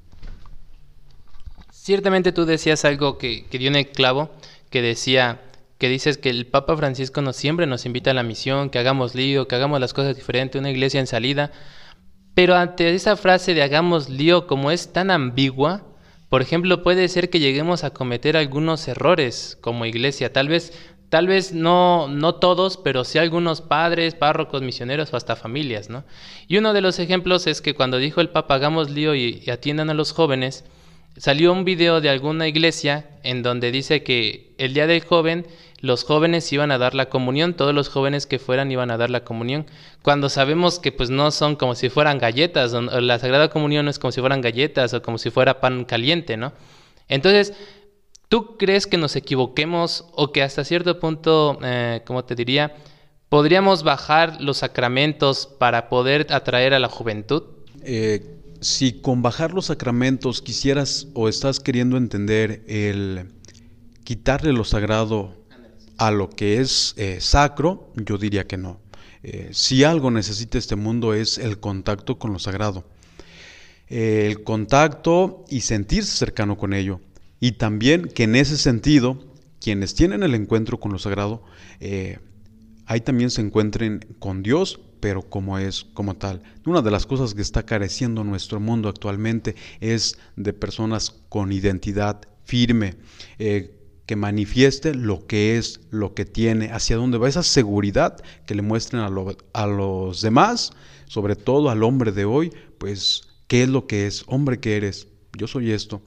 Ciertamente 1.71 2.31
tú 2.31 2.45
decías 2.45 2.83
algo 2.85 3.17
que, 3.17 3.45
que 3.45 3.57
dio 3.57 3.69
en 3.69 3.75
el 3.75 3.91
clavo, 3.91 4.29
que 4.69 4.81
decía, 4.81 5.41
que 5.77 5.89
dices 5.89 6.17
que 6.17 6.29
el 6.29 6.47
Papa 6.47 6.75
Francisco 6.75 7.21
nos 7.21 7.35
siempre 7.35 7.67
nos 7.67 7.85
invita 7.85 8.11
a 8.11 8.13
la 8.13 8.23
misión, 8.23 8.69
que 8.69 8.79
hagamos 8.79 9.15
lío, 9.15 9.47
que 9.47 9.55
hagamos 9.55 9.79
las 9.79 9.93
cosas 9.93 10.15
diferentes, 10.15 10.59
una 10.59 10.71
iglesia 10.71 10.99
en 10.99 11.07
salida. 11.07 11.51
Pero 12.33 12.55
ante 12.55 12.93
esa 12.93 13.15
frase 13.15 13.53
de 13.53 13.63
hagamos 13.63 14.09
lío, 14.09 14.47
como 14.47 14.71
es 14.71 14.91
tan 14.91 15.11
ambigua, 15.11 15.83
por 16.29 16.41
ejemplo, 16.41 16.83
puede 16.83 17.07
ser 17.07 17.29
que 17.29 17.39
lleguemos 17.39 17.83
a 17.83 17.91
cometer 17.91 18.35
algunos 18.35 18.87
errores 18.87 19.57
como 19.61 19.85
iglesia. 19.85 20.33
Tal 20.33 20.49
vez, 20.49 20.73
tal 21.09 21.27
vez 21.27 21.53
no, 21.53 22.07
no 22.07 22.35
todos, 22.35 22.77
pero 22.77 23.03
sí 23.03 23.17
algunos 23.17 23.61
padres, 23.61 24.15
párrocos, 24.15 24.61
misioneros 24.61 25.13
o 25.13 25.17
hasta 25.17 25.35
familias, 25.35 25.89
¿no? 25.89 26.03
Y 26.47 26.57
uno 26.57 26.73
de 26.73 26.81
los 26.81 26.99
ejemplos 26.99 27.47
es 27.47 27.61
que 27.61 27.73
cuando 27.75 27.97
dijo 27.97 28.21
el 28.21 28.29
Papa 28.29 28.55
hagamos 28.55 28.89
lío 28.89 29.15
y, 29.15 29.49
atiendan 29.49 29.89
a 29.89 29.93
los 29.93 30.11
jóvenes, 30.11 30.65
salió 31.15 31.51
un 31.53 31.65
video 31.65 32.01
de 32.01 32.09
alguna 32.09 32.47
iglesia 32.47 33.09
en 33.23 33.41
donde 33.41 33.71
dice 33.71 34.03
que 34.03 34.53
el 34.57 34.73
día 34.73 34.87
del 34.87 35.03
joven 35.03 35.47
los 35.79 36.03
jóvenes 36.03 36.51
iban 36.51 36.71
a 36.71 36.77
dar 36.77 36.95
la 36.95 37.07
comunión, 37.07 37.53
todos 37.53 37.73
los 37.73 37.87
jóvenes 37.87 38.25
que 38.25 38.39
fueran 38.39 38.71
iban 38.71 38.89
a 38.91 38.97
dar 38.97 39.09
la 39.09 39.23
comunión, 39.23 39.67
cuando 40.01 40.27
sabemos 40.27 40.79
que 40.79 40.91
pues 40.91 41.09
no 41.09 41.29
son 41.31 41.55
como 41.55 41.75
si 41.75 41.89
fueran 41.89 42.17
galletas, 42.17 42.73
o 42.73 42.81
la 42.81 43.19
Sagrada 43.19 43.49
Comunión 43.49 43.85
no 43.85 43.91
es 43.91 43.99
como 43.99 44.11
si 44.11 44.19
fueran 44.19 44.41
galletas 44.41 44.93
o 44.93 45.01
como 45.03 45.19
si 45.19 45.29
fuera 45.29 45.61
pan 45.61 45.85
caliente, 45.85 46.35
¿no? 46.35 46.51
Entonces, 47.09 47.53
¿tú 48.29 48.57
crees 48.57 48.87
que 48.87 48.97
nos 48.97 49.15
equivoquemos 49.15 50.05
o 50.13 50.31
que 50.31 50.43
hasta 50.43 50.63
cierto 50.63 50.99
punto, 50.99 51.59
eh, 51.63 52.01
como 52.05 52.25
te 52.25 52.35
diría, 52.35 52.75
podríamos 53.29 53.83
bajar 53.83 54.41
los 54.41 54.57
sacramentos 54.57 55.47
para 55.47 55.89
poder 55.89 56.27
atraer 56.29 56.73
a 56.73 56.79
la 56.79 56.89
juventud? 56.89 57.43
Eh, 57.83 58.37
si 58.59 58.93
con 59.01 59.21
bajar 59.21 59.53
los 59.53 59.65
sacramentos 59.65 60.41
quisieras 60.41 61.07
o 61.13 61.29
estás 61.29 61.59
queriendo 61.59 61.97
entender 61.97 62.63
el 62.67 63.31
quitarle 64.03 64.53
lo 64.53 64.63
sagrado 64.63 65.35
a 65.97 66.11
lo 66.11 66.29
que 66.29 66.59
es 66.59 66.93
eh, 66.97 67.19
sacro, 67.19 67.91
yo 67.95 68.17
diría 68.17 68.45
que 68.45 68.57
no. 68.57 68.79
Eh, 69.23 69.49
si 69.51 69.83
algo 69.83 70.11
necesita 70.11 70.57
este 70.57 70.75
mundo 70.75 71.13
es 71.13 71.37
el 71.37 71.59
contacto 71.59 72.17
con 72.17 72.33
lo 72.33 72.39
sagrado. 72.39 72.85
el 73.89 74.43
contacto 74.43 75.45
y 75.49 75.61
sentirse 75.61 76.17
cercano 76.17 76.57
con 76.57 76.73
ello. 76.73 76.99
Y 77.39 77.53
también 77.53 78.07
que 78.07 78.23
en 78.23 78.35
ese 78.35 78.57
sentido, 78.57 79.19
quienes 79.59 79.93
tienen 79.95 80.23
el 80.23 80.35
encuentro 80.35 80.79
con 80.79 80.91
lo 80.91 80.99
sagrado, 80.99 81.43
eh, 81.79 82.19
ahí 82.85 83.01
también 83.01 83.29
se 83.29 83.41
encuentren 83.41 83.99
con 84.19 84.43
Dios, 84.43 84.79
pero 84.99 85.21
como 85.21 85.57
es, 85.59 85.85
como 85.93 86.15
tal. 86.15 86.41
Una 86.65 86.81
de 86.81 86.91
las 86.91 87.05
cosas 87.05 87.33
que 87.33 87.41
está 87.41 87.63
careciendo 87.63 88.23
nuestro 88.23 88.59
mundo 88.59 88.89
actualmente 88.89 89.55
es 89.79 90.17
de 90.35 90.53
personas 90.53 91.11
con 91.29 91.51
identidad 91.51 92.21
firme, 92.43 92.95
eh, 93.37 93.73
que 94.05 94.15
manifieste 94.15 94.95
lo 94.95 95.27
que 95.27 95.57
es, 95.57 95.81
lo 95.91 96.13
que 96.13 96.25
tiene, 96.25 96.71
hacia 96.71 96.95
dónde 96.95 97.17
va, 97.17 97.27
esa 97.27 97.43
seguridad 97.43 98.17
que 98.45 98.55
le 98.55 98.61
muestren 98.61 99.01
a, 99.01 99.11
a 99.53 99.67
los 99.67 100.21
demás, 100.21 100.71
sobre 101.07 101.35
todo 101.35 101.69
al 101.69 101.83
hombre 101.83 102.13
de 102.13 102.23
hoy, 102.23 102.53
pues, 102.77 103.27
¿qué 103.47 103.63
es 103.63 103.69
lo 103.69 103.85
que 103.85 104.07
es? 104.07 104.23
Hombre 104.27 104.59
que 104.59 104.77
eres, 104.77 105.07
yo 105.37 105.47
soy 105.47 105.71
esto. 105.71 106.01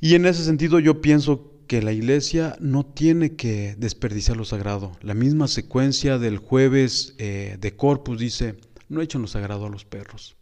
Y 0.00 0.14
en 0.14 0.26
ese 0.26 0.44
sentido 0.44 0.78
yo 0.78 1.00
pienso 1.00 1.52
que 1.66 1.82
la 1.82 1.92
iglesia 1.92 2.56
no 2.60 2.84
tiene 2.84 3.34
que 3.34 3.74
desperdiciar 3.78 4.36
lo 4.36 4.44
sagrado. 4.44 4.92
La 5.02 5.14
misma 5.14 5.48
secuencia 5.48 6.18
del 6.18 6.38
jueves 6.38 7.14
eh, 7.18 7.56
de 7.60 7.76
Corpus 7.76 8.18
dice, 8.18 8.56
no 8.88 9.02
echen 9.02 9.22
lo 9.22 9.28
sagrado 9.28 9.66
a 9.66 9.70
los 9.70 9.84
perros. 9.84 10.36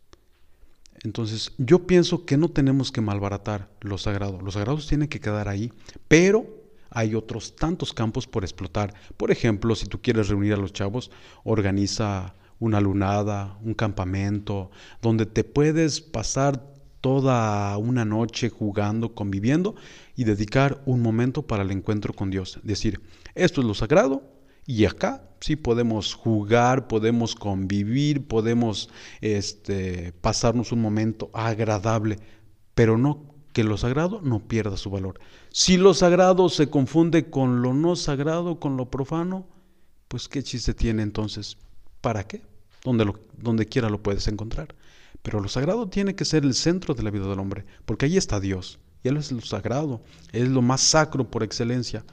Entonces, 1.03 1.53
yo 1.59 1.87
pienso 1.87 2.25
que 2.25 2.37
no 2.37 2.51
tenemos 2.51 2.91
que 2.91 3.01
malbaratar 3.01 3.71
lo 3.81 3.99
sagrado. 3.99 4.41
Los 4.41 4.55
sagrados 4.55 4.87
tienen 4.87 5.09
que 5.09 5.21
quedar 5.21 5.49
ahí, 5.49 5.73
pero 6.09 6.47
hay 6.91 7.15
otros 7.15 7.57
tantos 7.57 7.93
campos 7.93 8.27
por 8.27 8.45
explotar. 8.45 8.95
Por 9.17 9.31
ejemplo, 9.31 9.75
si 9.75 9.87
tú 9.87 10.01
quieres 10.01 10.29
reunir 10.29 10.55
a 10.55 10.59
los 10.59 10.73
chavos, 10.73 11.11
organiza 11.43 12.35
una 12.59 12.81
lunada, 12.81 13.59
un 13.63 13.75
campamento, 13.75 14.71
donde 15.03 15.27
te 15.27 15.45
puedes 15.45 16.01
pasar 16.01 16.74
toda 17.05 17.77
una 17.77 18.07
noche 18.07 18.49
jugando, 18.49 19.15
conviviendo 19.15 19.75
y 20.17 20.25
dedicar 20.25 20.83
un 20.87 21.03
momento 21.03 21.43
para 21.43 21.63
el 21.63 21.71
encuentro 21.71 22.15
con 22.15 22.31
Dios. 22.31 22.61
Decir, 22.63 23.03
esto 23.35 23.61
es 23.61 23.67
lo 23.67 23.75
sagrado 23.75 24.23
y 24.65 24.87
acá 24.87 25.29
sí 25.39 25.55
podemos 25.55 26.15
jugar, 26.15 26.89
podemos 26.89 27.35
convivir, 27.35 28.27
podemos 28.27 28.89
este, 29.21 30.15
pasarnos 30.23 30.73
un 30.73 30.81
momento 30.81 31.29
agradable, 31.35 32.21
pero 32.75 32.97
no 32.97 33.35
que 33.53 33.65
lo 33.65 33.77
sagrado 33.77 34.23
no 34.23 34.49
pierda 34.49 34.79
su 34.79 34.89
valor. 34.89 35.21
Si 35.51 35.77
lo 35.77 35.93
sagrado 35.93 36.49
se 36.49 36.71
confunde 36.71 37.29
con 37.29 37.61
lo 37.61 37.75
no 37.75 37.97
sagrado, 37.97 38.59
con 38.59 38.79
lo 38.79 38.91
profano, 38.91 39.47
pues 40.09 40.27
qué 40.27 40.43
chiste 40.43 40.73
tiene 40.73 41.03
entonces. 41.03 41.59
¿Para 42.01 42.27
qué? 42.27 42.41
Donde, 42.83 43.13
donde 43.37 43.67
quiera 43.67 43.91
lo 43.91 44.03
puedes 44.03 44.27
encontrar. 44.27 44.75
Pero 45.25 45.41
lo 45.41 45.49
sagrado 45.49 45.89
tiene 45.89 46.15
que 46.15 46.27
ser 46.27 46.45
el 46.45 46.53
centro 46.53 46.93
de 46.93 47.03
la 47.03 47.11
vida 47.11 47.27
del 47.27 47.39
hombre, 47.39 47.65
porque 47.87 48.05
ahí 48.05 48.19
está 48.19 48.41
Dios. 48.41 48.79
Y 49.03 49.09
Él 49.09 49.17
es 49.17 49.33
lo 49.33 49.41
sagrado, 49.41 50.03
es 50.33 50.51
lo 50.51 50.61
más 50.61 50.83
sacro 50.83 51.31
por 51.31 51.43
excelencia. 51.43 52.05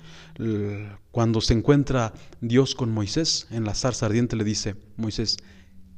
Cuando 1.12 1.42
se 1.42 1.54
encuentra 1.54 2.14
Dios 2.40 2.74
con 2.74 2.90
Moisés 2.90 3.48
en 3.52 3.66
la 3.66 3.76
zarza 3.76 4.06
ardiente, 4.06 4.38
le 4.38 4.46
dice, 4.46 4.78
Moisés, 4.96 5.36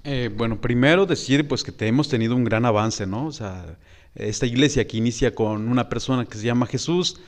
Eh, 0.04 0.30
bueno, 0.34 0.60
primero 0.60 1.04
decir 1.04 1.46
pues 1.46 1.62
que 1.62 1.74
hemos 1.86 2.08
tenido 2.08 2.34
un 2.34 2.44
gran 2.44 2.64
avance, 2.64 3.06
¿no? 3.06 3.26
O 3.26 3.32
sea, 3.32 3.78
esta 4.14 4.46
iglesia 4.46 4.86
que 4.86 4.96
inicia 4.96 5.34
con 5.34 5.68
una 5.68 5.88
persona 5.88 6.24
que 6.24 6.38
se 6.38 6.46
llama 6.46 6.66
Jesús 6.66 7.20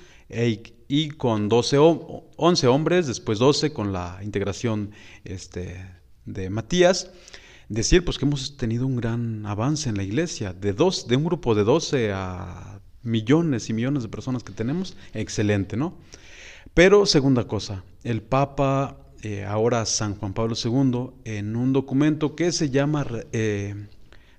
y 0.88 1.08
con 1.10 1.48
12, 1.48 1.76
11 1.78 2.66
hombres, 2.66 3.06
después 3.06 3.38
12 3.38 3.72
con 3.72 3.92
la 3.92 4.18
integración 4.22 4.92
este, 5.24 5.84
de 6.24 6.50
Matías, 6.50 7.10
decir 7.68 8.04
pues 8.04 8.16
que 8.16 8.24
hemos 8.24 8.56
tenido 8.56 8.86
un 8.86 8.96
gran 8.96 9.44
avance 9.44 9.90
en 9.90 9.96
la 9.96 10.02
iglesia, 10.02 10.52
de, 10.54 10.72
dos, 10.72 11.06
de 11.06 11.16
un 11.16 11.24
grupo 11.24 11.54
de 11.54 11.64
12 11.64 12.12
a 12.14 12.77
millones 13.02 13.68
y 13.70 13.72
millones 13.72 14.02
de 14.02 14.08
personas 14.08 14.42
que 14.42 14.52
tenemos, 14.52 14.96
excelente, 15.14 15.76
¿no? 15.76 15.96
Pero 16.74 17.06
segunda 17.06 17.46
cosa, 17.46 17.84
el 18.04 18.22
Papa 18.22 19.08
eh, 19.22 19.44
ahora 19.44 19.84
San 19.84 20.14
Juan 20.14 20.32
Pablo 20.32 20.54
II, 20.54 21.10
en 21.24 21.56
un 21.56 21.72
documento 21.72 22.36
que 22.36 22.52
se 22.52 22.70
llama 22.70 23.04
eh, 23.32 23.88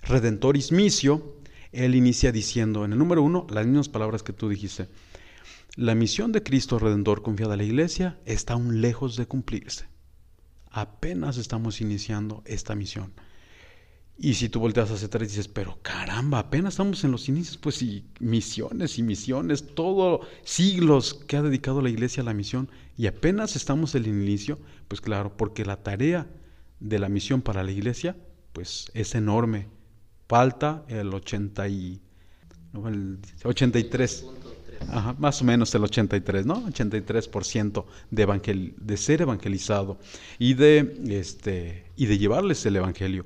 Redentoris 0.04 0.72
Missio, 0.72 1.36
él 1.74 1.96
inicia 1.96 2.32
diciendo, 2.32 2.86
en 2.86 2.94
el 2.94 3.00
número 3.00 3.22
uno, 3.22 3.46
las 3.50 3.66
mismas 3.66 3.90
palabras 3.90 4.24
que 4.24 4.32
tú 4.32 4.48
dijiste, 4.48 4.88
la 5.76 5.96
misión 5.96 6.32
de 6.32 6.44
Cristo 6.44 6.80
Redentor 6.80 7.22
confiada 7.22 7.56
a 7.56 7.58
la 7.58 7.64
Iglesia 7.64 8.20
está 8.26 8.54
aún 8.54 8.82
lejos 8.82 9.18
de 9.18 9.28
cumplirse. 9.28 9.88
Apenas 10.72 11.38
estamos 11.38 11.82
iniciando 11.82 12.42
esta 12.46 12.74
misión. 12.74 13.14
Y 14.22 14.34
si 14.34 14.50
tú 14.50 14.60
volteas 14.60 14.92
hacia 14.92 15.08
atrás 15.08 15.24
y 15.24 15.28
dices, 15.28 15.48
pero 15.48 15.80
caramba, 15.82 16.40
apenas 16.40 16.74
estamos 16.74 17.02
en 17.06 17.12
los 17.12 17.30
inicios, 17.30 17.58
pues 17.58 17.82
y 17.82 18.04
misiones 18.20 19.00
y 19.00 19.04
misiones, 19.04 19.74
todos 19.74 20.28
siglos 20.44 21.14
que 21.14 21.38
ha 21.38 21.42
dedicado 21.42 21.82
la 21.82 21.90
iglesia 21.90 22.22
a 22.22 22.26
la 22.26 22.34
misión 22.34 22.70
y 22.98 23.08
apenas 23.08 23.56
estamos 23.56 23.96
en 23.96 24.04
el 24.04 24.10
inicio, 24.10 24.60
pues 24.90 25.00
claro, 25.00 25.38
porque 25.38 25.64
la 25.64 25.78
tarea 25.78 26.28
de 26.82 27.00
la 27.00 27.08
misión 27.08 27.42
para 27.42 27.64
la 27.64 27.72
iglesia, 27.72 28.18
pues 28.52 28.92
es 28.94 29.16
enorme. 29.16 29.68
Falta 30.28 30.84
el 30.90 31.14
80 31.14 31.70
y, 31.70 32.02
el 32.86 33.20
83. 33.46 34.26
Ajá, 34.90 35.16
más 35.18 35.42
o 35.42 35.46
menos 35.46 35.74
el 35.76 35.84
83, 35.86 36.46
¿no? 36.46 36.68
83% 36.68 37.86
de, 38.12 38.24
evangel 38.24 38.76
de 38.78 38.98
ser 38.98 39.22
evangelizado 39.22 39.98
y 40.38 40.56
de, 40.56 40.98
este, 41.08 41.86
y 41.96 42.06
de 42.08 42.18
llevarles 42.18 42.66
el 42.66 42.76
evangelio. 42.76 43.26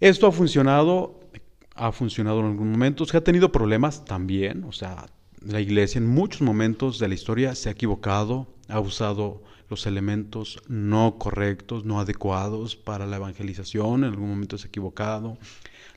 Esto 0.00 0.26
ha 0.26 0.32
funcionado, 0.32 1.20
ha 1.74 1.90
funcionado 1.90 2.40
en 2.40 2.46
algunos 2.46 2.72
momentos, 2.72 3.14
ha 3.14 3.22
tenido 3.22 3.50
problemas 3.50 4.04
también, 4.04 4.64
o 4.64 4.72
sea, 4.72 5.06
la 5.40 5.58
iglesia 5.60 5.98
en 5.98 6.06
muchos 6.06 6.42
momentos 6.42 6.98
de 6.98 7.08
la 7.08 7.14
historia 7.14 7.54
se 7.54 7.70
ha 7.70 7.72
equivocado, 7.72 8.46
ha 8.68 8.78
usado 8.78 9.42
los 9.70 9.86
elementos 9.86 10.60
no 10.68 11.16
correctos, 11.18 11.86
no 11.86 11.98
adecuados 11.98 12.76
para 12.76 13.06
la 13.06 13.16
evangelización, 13.16 14.04
en 14.04 14.10
algún 14.10 14.28
momento 14.28 14.58
se 14.58 14.66
ha 14.66 14.68
equivocado. 14.68 15.38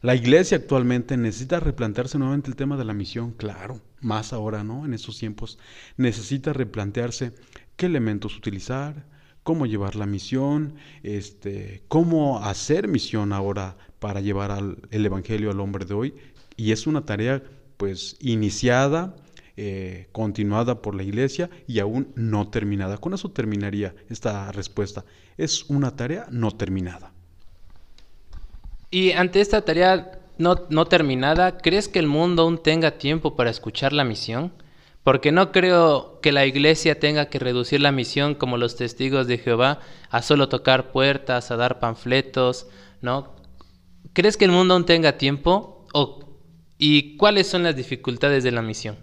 La 0.02 0.16
iglesia 0.16 0.58
actualmente 0.60 1.18
necesita 1.18 1.60
replantearse 1.60 2.18
nuevamente 2.18 2.50
el 2.50 2.56
tema 2.56 2.78
de 2.78 2.86
la 2.86 2.94
misión, 2.94 3.32
claro, 3.32 3.82
más 4.00 4.32
ahora, 4.32 4.64
¿no? 4.64 4.86
En 4.86 4.94
estos 4.94 5.20
tiempos 5.20 5.60
necesita 5.98 6.54
replantearse 6.54 7.34
qué 7.76 7.88
elementos 7.88 8.38
utilizar, 8.38 9.06
cómo 9.44 9.66
llevar 9.66 9.96
la 9.96 10.06
misión, 10.06 10.76
este, 11.04 11.84
cómo 11.88 12.40
hacer 12.40 12.88
misión 12.88 13.34
ahora 13.34 13.78
para 14.00 14.22
llevar 14.22 14.58
el 14.92 15.06
Evangelio 15.06 15.52
al 15.52 15.60
hombre 15.60 15.86
de 15.86 15.94
hoy. 15.94 16.14
Y 16.56 16.72
es 16.72 16.88
una 16.88 17.06
tarea 17.06 17.44
pues 17.78 18.18
iniciada, 18.20 19.16
eh, 19.56 20.08
continuada 20.12 20.82
por 20.82 20.96
la 20.96 21.04
iglesia 21.04 21.50
y 21.68 21.80
aún 21.80 22.14
no 22.16 22.50
terminada. 22.50 22.98
Con 22.98 23.14
eso 23.14 23.30
terminaría 23.32 23.94
esta 24.10 24.52
respuesta. 24.52 25.06
Es 25.38 25.66
una 25.70 25.96
tarea 25.96 26.28
no 26.32 26.52
terminada. 26.52 27.12
Y 28.92 29.12
ante 29.12 29.42
esta 29.42 29.62
tarea 29.62 30.20
no, 30.38 30.66
no 30.70 30.86
terminada, 30.86 31.58
¿crees 31.58 31.88
que 31.88 32.00
el 32.00 32.08
mundo 32.08 32.44
aún 32.44 32.64
tenga 32.64 32.92
tiempo 32.98 33.36
para 33.36 33.50
escuchar 33.50 33.94
la 33.94 34.04
misión? 34.04 34.54
Porque 35.04 35.32
no 35.32 35.52
creo 35.52 36.20
que 36.22 36.32
la 36.32 36.46
iglesia 36.46 37.00
tenga 37.00 37.28
que 37.28 37.40
reducir 37.40 37.82
la 37.82 37.92
misión 37.92 38.36
como 38.36 38.58
los 38.58 38.76
testigos 38.76 39.28
de 39.28 39.38
Jehová 39.38 39.80
a 40.10 40.22
solo 40.22 40.50
tocar 40.50 40.92
puertas, 40.92 41.52
a 41.52 41.58
dar 41.58 41.80
panfletos, 41.80 42.68
¿no? 43.02 43.39
¿Crees 44.20 44.36
que 44.36 44.44
el 44.44 44.52
mundo 44.52 44.74
aún 44.74 44.86
tenga 44.86 45.18
tiempo? 45.18 45.88
¿O, 45.94 46.20
¿Y 46.78 47.16
cuáles 47.16 47.48
son 47.48 47.64
las 47.64 47.74
dificultades 47.74 48.44
de 48.44 48.52
la 48.52 48.62
misión? 48.62 48.98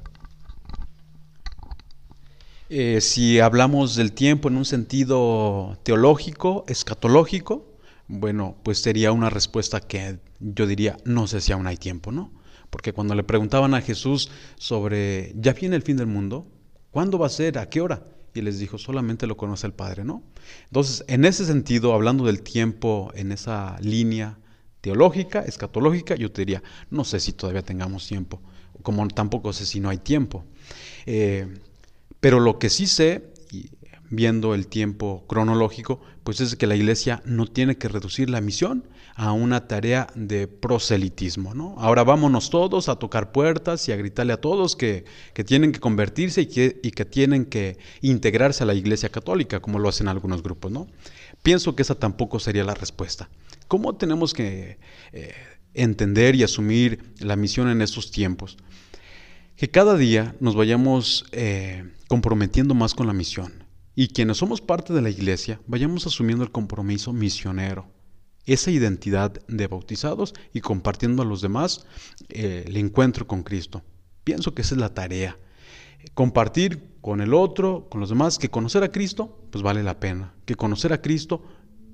Eh, 2.69 3.01
si 3.01 3.41
hablamos 3.41 3.97
del 3.97 4.13
tiempo 4.13 4.49
en 4.49 4.59
un 4.59 4.67
sentido 4.67 5.79
teológico, 5.85 6.67
escatológico, 6.69 7.79
bueno, 8.09 8.59
pues 8.63 8.83
sería 8.83 9.11
una 9.11 9.31
respuesta 9.31 9.81
que 9.81 10.19
yo 10.39 10.67
diría, 10.67 10.99
no 11.07 11.27
sé 11.27 11.41
si 11.41 11.51
aún 11.51 11.67
hay 11.67 11.79
tiempo, 11.79 12.13
¿no? 12.13 12.31
Porque 12.69 12.93
cuando 12.93 13.15
le 13.15 13.25
preguntaban 13.25 13.73
a 13.73 13.81
Jesús 13.81 14.31
sobre, 14.57 15.33
¿ya 15.35 15.55
viene 15.55 15.77
el 15.77 15.83
fin 15.83 15.97
del 15.97 16.09
mundo? 16.09 16.47
¿Cuándo 16.91 17.19
va 17.19 17.29
a 17.29 17.31
ser? 17.31 17.57
¿A 17.57 17.71
qué 17.71 17.81
hora? 17.81 18.05
Y 18.35 18.43
les 18.43 18.59
dijo, 18.59 18.77
solamente 18.77 19.27
lo 19.27 19.39
conoce 19.39 19.67
el 19.67 19.73
Padre, 19.73 20.05
¿no? 20.05 20.23
Entonces, 20.67 21.07
en 21.09 21.25
ese 21.25 21.47
sentido, 21.47 21.95
hablando 21.95 22.27
del 22.27 22.43
tiempo 22.43 23.13
en 23.15 23.33
esa 23.33 23.79
línea 23.81 24.37
teológica, 24.87 25.41
escatológica, 25.41 26.15
yo 26.15 26.31
te 26.31 26.43
diría, 26.43 26.63
no 26.91 27.03
sé 27.03 27.19
si 27.19 27.33
todavía 27.33 27.63
tengamos 27.63 28.07
tiempo, 28.07 28.41
como 28.83 29.09
tampoco 29.09 29.53
sé 29.53 29.67
si 29.67 29.81
no 29.81 29.89
hay 29.89 29.99
tiempo. 29.99 30.45
Eh, 31.07 31.59
pero 32.21 32.39
lo 32.39 32.61
que 32.61 32.71
sí 32.71 32.87
sé, 32.87 33.33
viendo 34.11 34.55
el 34.55 34.69
tiempo 34.69 35.25
cronológico, 35.27 36.01
pues 36.23 36.39
es 36.41 36.55
que 36.55 36.69
la 36.69 36.77
iglesia 36.77 37.21
no 37.25 37.47
tiene 37.47 37.79
que 37.79 37.89
reducir 37.89 38.31
la 38.31 38.41
misión 38.41 38.85
a 39.17 39.33
una 39.33 39.67
tarea 39.67 40.07
de 40.15 40.47
proselitismo. 40.47 41.53
¿no? 41.53 41.75
Ahora 41.79 42.05
vámonos 42.05 42.51
todos 42.51 42.89
a 42.89 42.97
tocar 42.97 43.33
puertas 43.33 43.89
y 43.89 43.93
a 43.93 43.97
gritarle 43.97 44.35
a 44.35 44.41
todos 44.41 44.77
que, 44.77 45.05
tienen 45.47 45.73
que 45.73 45.81
convertirse 45.81 46.43
y 46.43 46.47
que, 46.47 46.79
y 46.81 46.93
que, 46.93 47.05
tienen 47.05 47.47
que 47.47 47.79
integrarse 48.03 48.63
a 48.63 48.67
la 48.67 48.75
iglesia 48.75 49.09
católica, 49.09 49.59
como 49.59 49.81
lo 49.81 49.89
hacen 49.89 50.07
algunos 50.07 50.45
grupos. 50.45 50.71
¿no? 50.71 50.87
Pienso 51.47 51.77
que 51.77 51.83
esa 51.83 51.95
tampoco 51.95 52.41
sería 52.41 52.65
la 52.65 52.75
respuesta. 52.75 53.31
¿Cómo 53.69 53.95
tenemos 53.95 54.35
que 54.35 54.81
eh, 55.13 55.33
entender 55.75 56.35
y 56.35 56.43
asumir 56.43 57.15
la 57.21 57.37
misión 57.37 57.69
en 57.69 57.83
estos 57.83 58.11
tiempos? 58.11 58.57
Que 59.55 59.71
cada 59.71 59.97
día 59.97 60.35
nos 60.41 60.57
vayamos 60.57 61.25
eh, 61.31 61.89
comprometiendo 62.09 62.75
más 62.75 62.95
con 62.95 63.07
la 63.07 63.13
misión 63.13 63.63
y 63.95 64.09
quienes 64.09 64.39
somos 64.39 64.61
parte 64.61 64.93
de 64.93 65.03
la 65.03 65.09
iglesia 65.09 65.61
vayamos 65.69 66.05
asumiendo 66.09 66.43
el 66.43 66.51
compromiso 66.51 67.13
misionero, 67.13 67.93
esa 68.45 68.73
identidad 68.73 69.31
de 69.47 69.69
bautizados 69.69 70.35
y 70.53 70.63
compartiendo 70.63 71.23
a 71.23 71.27
los 71.27 71.43
demás 71.43 71.87
eh, 72.29 72.65
el 72.67 72.77
encuentro 72.77 73.29
con 73.29 73.45
Cristo. 73.45 73.85
Pienso 74.25 74.53
que 74.53 74.63
esa 74.63 74.75
es 74.75 74.81
la 74.81 74.95
tarea. 74.95 75.39
Compartir 76.15 76.97
con 77.01 77.21
el 77.21 77.35
otro, 77.35 77.87
con 77.89 78.01
los 78.01 78.09
demás, 78.09 78.39
que 78.39 78.49
conocer 78.49 78.83
a 78.83 78.91
Cristo, 78.91 79.39
pues 79.51 79.63
vale 79.63 79.83
la 79.83 80.01
pena. 80.01 80.33
Que 80.45 80.55
conocer 80.55 80.93
a 80.93 81.01
Cristo 81.01 81.43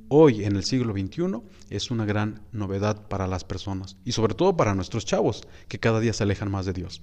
hoy 0.09 0.45
en 0.45 0.57
el 0.57 0.65
siglo 0.65 0.93
XXI 0.93 1.43
es 1.71 1.91
una 1.91 2.05
gran 2.05 2.43
novedad 2.53 3.09
para 3.09 3.27
las 3.27 3.45
personas 3.45 3.97
y 4.05 4.13
sobre 4.13 4.35
todo 4.35 4.57
para 4.57 4.75
nuestros 4.75 5.07
chavos 5.07 5.43
que 5.69 5.79
cada 5.79 6.01
día 6.01 6.13
se 6.13 6.23
alejan 6.23 6.51
más 6.51 6.67
de 6.67 6.75
Dios. 6.75 7.03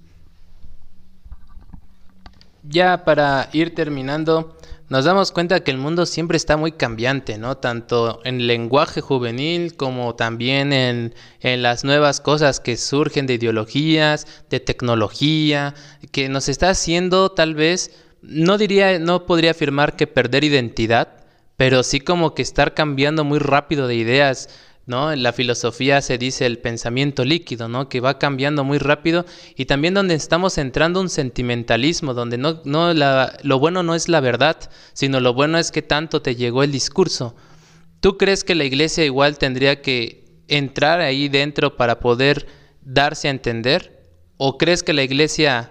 Ya 2.62 3.04
para 3.04 3.48
ir 3.52 3.74
terminando, 3.74 4.56
nos 4.90 5.04
damos 5.04 5.30
cuenta 5.30 5.60
que 5.60 5.70
el 5.70 5.78
mundo 5.78 6.04
siempre 6.04 6.36
está 6.36 6.56
muy 6.56 6.72
cambiante, 6.72 7.38
¿no? 7.38 7.56
Tanto 7.56 8.20
en 8.24 8.48
lenguaje 8.48 9.00
juvenil 9.00 9.76
como 9.76 10.16
también 10.16 10.72
en, 10.72 11.14
en, 11.38 11.62
las 11.62 11.84
nuevas 11.84 12.20
cosas 12.20 12.58
que 12.58 12.76
surgen 12.76 13.28
de 13.28 13.34
ideologías, 13.34 14.26
de 14.50 14.58
tecnología, 14.58 15.74
que 16.10 16.28
nos 16.28 16.48
está 16.48 16.70
haciendo 16.70 17.30
tal 17.30 17.54
vez, 17.54 17.92
no 18.20 18.58
diría, 18.58 18.98
no 18.98 19.26
podría 19.26 19.52
afirmar 19.52 19.94
que 19.94 20.08
perder 20.08 20.42
identidad, 20.42 21.20
pero 21.56 21.84
sí 21.84 22.00
como 22.00 22.34
que 22.34 22.42
estar 22.42 22.74
cambiando 22.74 23.22
muy 23.22 23.38
rápido 23.38 23.86
de 23.86 23.94
ideas. 23.94 24.48
¿No? 24.86 25.12
En 25.12 25.22
la 25.22 25.32
filosofía 25.32 26.02
se 26.02 26.18
dice 26.18 26.46
el 26.46 26.58
pensamiento 26.58 27.24
líquido, 27.24 27.68
¿no? 27.68 27.88
Que 27.88 28.00
va 28.00 28.18
cambiando 28.18 28.64
muy 28.64 28.78
rápido 28.78 29.24
y 29.56 29.66
también 29.66 29.94
donde 29.94 30.14
estamos 30.14 30.58
entrando 30.58 31.00
un 31.00 31.08
sentimentalismo, 31.08 32.14
donde 32.14 32.38
no, 32.38 32.60
lo 32.64 33.58
bueno 33.58 33.82
no 33.82 33.94
es 33.94 34.08
la 34.08 34.20
verdad, 34.20 34.56
sino 34.92 35.20
lo 35.20 35.34
bueno 35.34 35.58
es 35.58 35.70
que 35.70 35.82
tanto 35.82 36.22
te 36.22 36.36
llegó 36.36 36.62
el 36.62 36.72
discurso. 36.72 37.36
¿Tú 38.00 38.16
crees 38.16 38.44
que 38.44 38.54
la 38.54 38.64
iglesia 38.64 39.04
igual 39.04 39.38
tendría 39.38 39.82
que 39.82 40.42
entrar 40.48 41.00
ahí 41.00 41.28
dentro 41.28 41.76
para 41.76 42.00
poder 42.00 42.46
darse 42.82 43.28
a 43.28 43.30
entender? 43.30 44.00
¿O 44.36 44.58
crees 44.58 44.82
que 44.82 44.94
la 44.94 45.02
iglesia 45.02 45.70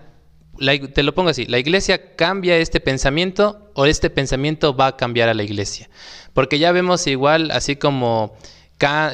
te 0.93 1.03
lo 1.03 1.13
pongo 1.13 1.29
así, 1.29 1.45
la 1.45 1.57
iglesia 1.57 2.15
cambia 2.15 2.57
este 2.57 2.79
pensamiento 2.79 3.71
o 3.75 3.85
este 3.85 4.09
pensamiento 4.09 4.75
va 4.75 4.87
a 4.87 4.97
cambiar 4.97 5.29
a 5.29 5.33
la 5.33 5.43
iglesia. 5.43 5.89
Porque 6.33 6.59
ya 6.59 6.71
vemos 6.71 7.07
igual, 7.07 7.51
así 7.51 7.75
como 7.75 8.35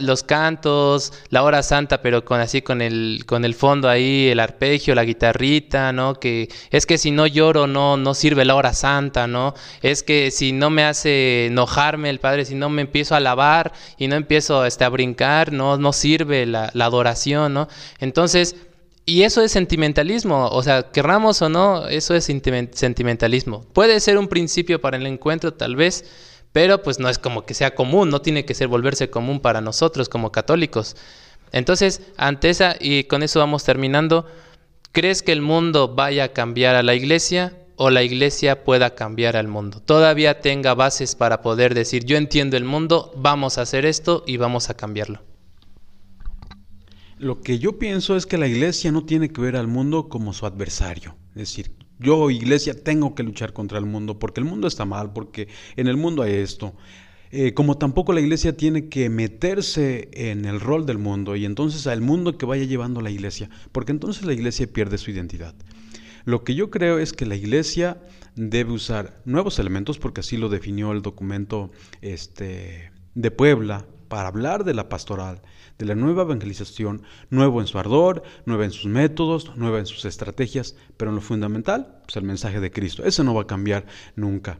los 0.02 0.24
cantos, 0.24 1.14
la 1.30 1.44
hora 1.44 1.64
santa, 1.64 2.02
pero 2.02 2.24
con 2.24 2.40
así 2.40 2.62
con 2.62 2.82
el, 2.82 3.24
con 3.26 3.46
el 3.46 3.56
fondo 3.56 3.90
ahí, 3.90 4.28
el 4.30 4.40
arpegio, 4.40 4.94
la 4.96 5.04
guitarrita, 5.04 5.92
¿no? 5.92 6.16
Que 6.16 6.50
es 6.70 6.86
que 6.86 6.98
si 6.98 7.12
no 7.12 7.26
lloro 7.26 7.66
no, 7.68 7.98
no 7.98 8.14
sirve 8.14 8.46
la 8.46 8.56
hora 8.56 8.74
santa, 8.74 9.28
¿no? 9.28 9.56
Es 9.82 10.04
que 10.04 10.32
si 10.32 10.52
no 10.52 10.70
me 10.70 10.84
hace 10.84 11.48
enojarme 11.48 12.10
el 12.10 12.20
Padre, 12.20 12.46
si 12.46 12.56
no 12.56 12.70
me 12.70 12.84
empiezo 12.84 13.16
a 13.16 13.18
alabar 13.18 13.74
y 13.98 14.08
no 14.08 14.16
empiezo 14.16 14.66
este, 14.66 14.84
a 14.84 14.90
brincar, 14.90 15.52
no, 15.52 15.78
no 15.78 15.94
sirve 15.94 16.46
la, 16.46 16.70
la 16.74 16.86
adoración, 16.86 17.54
¿no? 17.54 17.68
Entonces, 18.00 18.56
y 19.08 19.22
eso 19.22 19.42
es 19.44 19.52
sentimentalismo, 19.52 20.48
o 20.48 20.64
sea, 20.64 20.92
querramos 20.92 21.40
o 21.44 21.50
no, 21.50 21.88
eso 21.88 22.16
es 22.16 22.24
sentimentalismo. 22.24 23.64
Puede 23.72 24.00
ser 24.00 24.18
un 24.18 24.28
principio 24.28 24.82
para 24.82 24.98
el 24.98 25.06
encuentro, 25.06 25.54
tal 25.54 25.76
vez, 25.76 26.06
pero 26.56 26.82
pues 26.82 27.00
no 27.00 27.10
es 27.10 27.20
como 27.20 27.46
que 27.46 27.54
sea 27.54 27.76
común, 27.76 28.10
no 28.10 28.22
tiene 28.22 28.46
que 28.46 28.54
ser 28.54 28.70
volverse 28.70 29.10
común 29.10 29.42
para 29.42 29.60
nosotros 29.60 30.08
como 30.08 30.32
católicos. 30.32 30.96
Entonces, 31.52 32.02
ante 32.16 32.50
esa, 32.50 32.78
y 32.80 33.04
con 33.04 33.24
eso 33.24 33.40
vamos 33.40 33.66
terminando, 33.66 34.26
¿crees 34.94 35.22
que 35.22 35.34
el 35.34 35.42
mundo 35.42 35.94
vaya 35.94 36.24
a 36.24 36.28
cambiar 36.30 36.78
a 36.78 36.82
la 36.82 36.96
iglesia 36.96 37.58
o 37.76 37.90
la 37.90 38.04
iglesia 38.04 38.64
pueda 38.64 38.96
cambiar 38.96 39.36
al 39.36 39.50
mundo? 39.50 39.82
Todavía 39.82 40.40
tenga 40.40 40.74
bases 40.76 41.16
para 41.16 41.42
poder 41.42 41.74
decir, 41.74 42.06
yo 42.06 42.16
entiendo 42.16 42.56
el 42.56 42.64
mundo, 42.64 43.12
vamos 43.18 43.58
a 43.58 43.64
hacer 43.64 43.86
esto 43.86 44.24
y 44.26 44.38
vamos 44.38 44.70
a 44.70 44.78
cambiarlo. 44.78 45.24
Lo 47.18 47.42
que 47.42 47.60
yo 47.60 47.78
pienso 47.80 48.16
es 48.16 48.26
que 48.26 48.38
la 48.38 48.48
iglesia 48.48 48.94
no 48.94 49.04
tiene 49.04 49.28
que 49.28 49.42
ver 49.42 49.58
al 49.58 49.68
mundo 49.68 50.08
como 50.08 50.32
su 50.32 50.46
adversario. 50.46 51.18
Es 51.32 51.50
decir, 51.50 51.85
yo, 52.00 52.30
iglesia, 52.30 52.74
tengo 52.74 53.16
que 53.16 53.24
luchar 53.24 53.54
contra 53.54 53.78
el 53.78 53.86
mundo 53.86 54.20
porque 54.20 54.42
el 54.42 54.46
mundo 54.46 54.68
está 54.68 54.86
mal, 54.86 55.14
porque 55.14 55.48
en 55.76 55.88
el 55.88 55.98
mundo 55.98 56.24
hay 56.24 56.34
esto. 56.34 56.74
Eh, 57.32 57.54
como 57.54 57.78
tampoco 57.78 58.14
la 58.14 58.22
iglesia 58.22 58.56
tiene 58.56 58.88
que 58.88 59.10
meterse 59.10 60.10
en 60.14 60.46
el 60.46 60.60
rol 60.60 60.86
del 60.86 61.00
mundo 61.00 61.36
y 61.36 61.46
entonces 61.46 61.88
al 61.88 62.02
mundo 62.02 62.38
que 62.38 62.46
vaya 62.46 62.64
llevando 62.64 63.02
la 63.02 63.10
iglesia, 63.10 63.50
porque 63.72 63.92
entonces 63.92 64.26
la 64.26 64.34
iglesia 64.34 64.68
pierde 64.68 64.98
su 64.98 65.12
identidad. 65.12 65.56
Lo 66.24 66.44
que 66.44 66.56
yo 66.56 66.70
creo 66.70 66.98
es 66.98 67.14
que 67.14 67.26
la 67.26 67.36
iglesia 67.36 68.02
debe 68.36 68.72
usar 68.72 69.22
nuevos 69.26 69.60
elementos, 69.60 70.00
porque 70.00 70.22
así 70.22 70.38
lo 70.38 70.50
definió 70.50 70.92
el 70.92 71.02
documento 71.02 71.72
este, 72.02 72.92
de 73.14 73.32
Puebla, 73.32 73.86
para 74.08 74.28
hablar 74.28 74.64
de 74.64 74.74
la 74.74 74.90
pastoral, 74.90 75.42
de 75.78 75.86
la 75.86 75.96
nueva 75.96 76.24
evangelización, 76.24 77.04
nuevo 77.30 77.62
en 77.62 77.68
su 77.68 77.78
ardor, 77.80 78.24
nueva 78.46 78.66
en 78.66 78.72
sus 78.72 78.86
métodos, 78.86 79.56
nueva 79.56 79.80
en 79.80 79.86
sus 79.86 80.06
estrategias, 80.06 80.76
pero 80.98 81.12
en 81.12 81.16
lo 81.16 81.22
fundamental, 81.22 82.00
pues 82.06 82.16
el 82.16 82.24
mensaje 82.24 82.60
de 82.60 82.72
Cristo. 82.72 83.04
Ese 83.04 83.24
no 83.24 83.34
va 83.34 83.44
a 83.44 83.48
cambiar 83.48 83.86
nunca. 84.16 84.60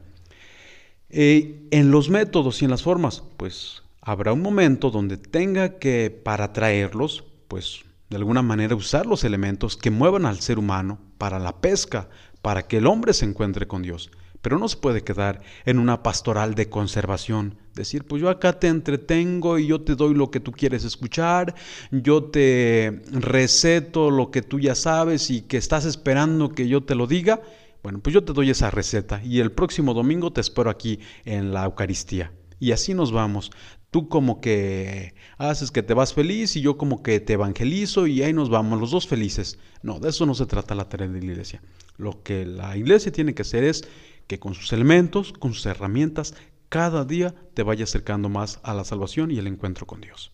Eh, 1.08 1.68
en 1.70 1.90
los 1.90 2.10
métodos 2.10 2.60
y 2.60 2.64
en 2.64 2.70
las 2.70 2.82
formas, 2.82 3.22
pues 3.36 3.82
habrá 4.00 4.32
un 4.32 4.42
momento 4.42 4.90
donde 4.90 5.16
tenga 5.16 5.78
que, 5.78 6.10
para 6.10 6.52
traerlos, 6.52 7.24
pues 7.48 7.84
de 8.10 8.16
alguna 8.16 8.42
manera 8.42 8.74
usar 8.74 9.06
los 9.06 9.24
elementos 9.24 9.76
que 9.76 9.90
muevan 9.90 10.26
al 10.26 10.40
ser 10.40 10.58
humano 10.58 10.98
para 11.18 11.38
la 11.38 11.60
pesca, 11.60 12.08
para 12.42 12.66
que 12.66 12.78
el 12.78 12.86
hombre 12.86 13.12
se 13.12 13.24
encuentre 13.24 13.66
con 13.66 13.82
Dios. 13.82 14.10
Pero 14.46 14.60
no 14.60 14.68
se 14.68 14.76
puede 14.76 15.02
quedar 15.02 15.40
en 15.64 15.80
una 15.80 16.04
pastoral 16.04 16.54
de 16.54 16.68
conservación. 16.68 17.56
Decir, 17.74 18.04
pues 18.04 18.22
yo 18.22 18.28
acá 18.28 18.60
te 18.60 18.68
entretengo 18.68 19.58
y 19.58 19.66
yo 19.66 19.80
te 19.80 19.96
doy 19.96 20.14
lo 20.14 20.30
que 20.30 20.38
tú 20.38 20.52
quieres 20.52 20.84
escuchar, 20.84 21.56
yo 21.90 22.22
te 22.26 23.02
receto 23.10 24.08
lo 24.12 24.30
que 24.30 24.42
tú 24.42 24.60
ya 24.60 24.76
sabes 24.76 25.30
y 25.30 25.40
que 25.40 25.56
estás 25.56 25.84
esperando 25.84 26.50
que 26.50 26.68
yo 26.68 26.84
te 26.84 26.94
lo 26.94 27.08
diga. 27.08 27.42
Bueno, 27.82 27.98
pues 27.98 28.14
yo 28.14 28.22
te 28.22 28.32
doy 28.32 28.50
esa 28.50 28.70
receta 28.70 29.20
y 29.24 29.40
el 29.40 29.50
próximo 29.50 29.94
domingo 29.94 30.32
te 30.32 30.42
espero 30.42 30.70
aquí 30.70 31.00
en 31.24 31.52
la 31.52 31.64
Eucaristía. 31.64 32.30
Y 32.60 32.70
así 32.70 32.94
nos 32.94 33.10
vamos. 33.10 33.50
Tú 33.90 34.08
como 34.08 34.40
que 34.40 35.14
haces 35.38 35.72
que 35.72 35.82
te 35.82 35.92
vas 35.92 36.14
feliz 36.14 36.54
y 36.54 36.60
yo 36.60 36.76
como 36.76 37.02
que 37.02 37.18
te 37.18 37.32
evangelizo 37.32 38.06
y 38.06 38.22
ahí 38.22 38.32
nos 38.32 38.48
vamos, 38.48 38.78
los 38.78 38.92
dos 38.92 39.08
felices. 39.08 39.58
No, 39.82 39.98
de 39.98 40.10
eso 40.10 40.24
no 40.24 40.34
se 40.34 40.46
trata 40.46 40.76
la 40.76 40.88
tarea 40.88 41.08
de 41.08 41.18
la 41.18 41.32
iglesia. 41.32 41.62
Lo 41.96 42.22
que 42.22 42.44
la 42.44 42.76
iglesia 42.76 43.10
tiene 43.10 43.34
que 43.34 43.42
hacer 43.42 43.64
es 43.64 43.88
que 44.26 44.38
con 44.38 44.54
sus 44.54 44.72
elementos, 44.72 45.32
con 45.32 45.54
sus 45.54 45.66
herramientas, 45.66 46.34
cada 46.68 47.04
día 47.04 47.34
te 47.54 47.62
vaya 47.62 47.84
acercando 47.84 48.28
más 48.28 48.60
a 48.62 48.74
la 48.74 48.84
salvación 48.84 49.30
y 49.30 49.38
el 49.38 49.46
encuentro 49.46 49.86
con 49.86 50.00
Dios. 50.00 50.32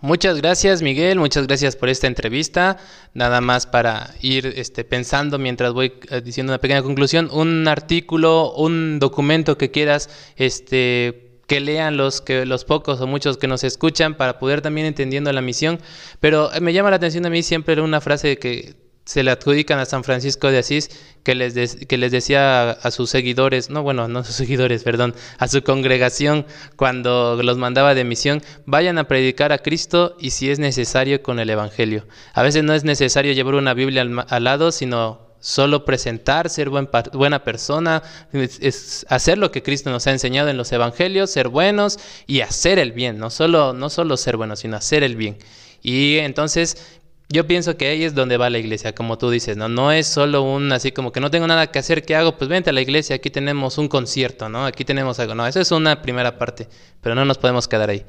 Muchas 0.00 0.36
gracias 0.36 0.82
Miguel, 0.82 1.18
muchas 1.18 1.46
gracias 1.46 1.74
por 1.74 1.88
esta 1.88 2.06
entrevista. 2.06 2.76
Nada 3.14 3.40
más 3.40 3.66
para 3.66 4.14
ir 4.20 4.46
este, 4.46 4.84
pensando 4.84 5.38
mientras 5.38 5.72
voy 5.72 5.94
eh, 6.10 6.20
diciendo 6.20 6.52
una 6.52 6.60
pequeña 6.60 6.82
conclusión, 6.82 7.30
un 7.32 7.66
artículo, 7.66 8.52
un 8.52 8.98
documento 8.98 9.56
que 9.56 9.70
quieras 9.70 10.10
este, 10.36 11.40
que 11.46 11.60
lean 11.60 11.96
los, 11.96 12.20
que, 12.20 12.44
los 12.44 12.64
pocos 12.64 13.00
o 13.00 13.06
muchos 13.06 13.38
que 13.38 13.48
nos 13.48 13.64
escuchan 13.64 14.16
para 14.16 14.38
poder 14.38 14.60
también 14.60 14.86
entendiendo 14.86 15.32
la 15.32 15.40
misión. 15.40 15.80
Pero 16.20 16.50
me 16.60 16.72
llama 16.72 16.90
la 16.90 16.96
atención 16.96 17.24
a 17.24 17.30
mí 17.30 17.42
siempre 17.42 17.80
una 17.80 18.00
frase 18.00 18.36
que 18.38 18.74
se 19.06 19.22
le 19.22 19.30
adjudican 19.30 19.78
a 19.78 19.86
San 19.86 20.04
Francisco 20.04 20.50
de 20.50 20.58
Asís 20.58 20.90
que 21.26 21.34
les, 21.34 21.74
que 21.74 21.98
les 21.98 22.12
decía 22.12 22.70
a, 22.70 22.90
sus 22.92 23.10
seguidores, 23.10 23.68
no, 23.68 23.82
bueno, 23.82 24.06
no 24.06 24.20
a 24.20 24.24
sus 24.24 24.36
seguidores, 24.36 24.84
perdón, 24.84 25.12
a 25.38 25.48
su 25.48 25.64
congregación 25.64 26.46
cuando 26.76 27.42
los 27.42 27.58
mandaba 27.58 27.96
de 27.96 28.04
misión, 28.04 28.42
vayan 28.64 28.96
a 28.96 29.08
predicar 29.08 29.50
a 29.50 29.58
Cristo 29.58 30.16
y 30.20 30.30
si 30.30 30.50
es 30.50 30.60
necesario 30.60 31.24
con 31.24 31.40
el 31.40 31.50
Evangelio. 31.50 32.06
A 32.32 32.44
veces 32.44 32.62
no 32.62 32.74
es 32.74 32.84
necesario 32.84 33.32
llevar 33.32 33.56
una 33.56 33.74
Biblia 33.74 34.02
al, 34.28 34.44
lado, 34.44 34.70
sino 34.70 35.34
solo 35.40 35.84
presentar, 35.84 36.48
ser 36.48 36.70
buena 36.70 37.42
persona, 37.42 38.04
es, 38.32 39.04
hacer 39.08 39.36
lo 39.36 39.50
que 39.50 39.64
Cristo 39.64 39.90
nos 39.90 40.06
ha 40.06 40.12
enseñado 40.12 40.48
en 40.48 40.56
los 40.56 40.70
Evangelios, 40.70 41.32
ser 41.32 41.48
buenos 41.48 41.98
y 42.28 42.42
hacer 42.42 42.78
el 42.78 42.92
bien, 42.92 43.18
no 43.18 43.30
solo, 43.30 43.72
no 43.72 43.90
solo 43.90 44.16
ser 44.16 44.36
buenos, 44.36 44.60
sino 44.60 44.76
hacer 44.76 45.02
el 45.02 45.16
bien. 45.16 45.38
Y 45.82 46.18
entonces 46.18 47.00
yo 47.28 47.46
pienso 47.46 47.76
que 47.76 47.88
ahí 47.88 48.04
es 48.04 48.14
donde 48.14 48.36
va 48.36 48.50
la 48.50 48.58
iglesia, 48.58 48.94
como 48.94 49.18
tú 49.18 49.30
dices, 49.30 49.56
¿no? 49.56 49.68
No 49.68 49.90
es 49.90 50.06
solo 50.06 50.42
un 50.42 50.70
así 50.72 50.92
como 50.92 51.10
que 51.10 51.20
no 51.20 51.30
tengo 51.30 51.46
nada 51.48 51.72
que 51.72 51.80
hacer, 51.80 52.04
¿qué 52.04 52.14
hago? 52.14 52.38
Pues 52.38 52.48
vente 52.48 52.70
a 52.70 52.72
la 52.72 52.80
iglesia, 52.80 53.16
aquí 53.16 53.30
tenemos 53.30 53.78
un 53.78 53.88
concierto, 53.88 54.48
¿no? 54.48 54.64
Aquí 54.64 54.84
tenemos 54.84 55.18
algo. 55.18 55.34
No, 55.34 55.46
esa 55.46 55.60
es 55.60 55.72
una 55.72 56.02
primera 56.02 56.38
parte, 56.38 56.68
pero 57.00 57.16
no 57.16 57.24
nos 57.24 57.38
podemos 57.38 57.66
quedar 57.66 57.90
ahí. 57.90 58.04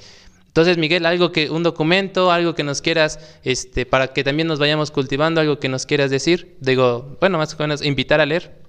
Entonces, 0.45 0.77
Miguel, 0.77 1.05
algo 1.05 1.31
que, 1.31 1.49
un 1.49 1.63
documento, 1.63 2.31
algo 2.31 2.53
que 2.55 2.63
nos 2.63 2.81
quieras, 2.81 3.19
este, 3.43 3.85
para 3.85 4.07
que 4.07 4.23
también 4.23 4.47
nos 4.47 4.59
vayamos 4.59 4.91
cultivando, 4.91 5.41
algo 5.41 5.59
que 5.59 5.69
nos 5.69 5.85
quieras 5.85 6.11
decir, 6.11 6.55
digo, 6.61 7.17
bueno, 7.19 7.37
más 7.37 7.53
o 7.53 7.57
menos, 7.57 7.83
invitar 7.83 8.21
a 8.21 8.25
leer. 8.25 8.65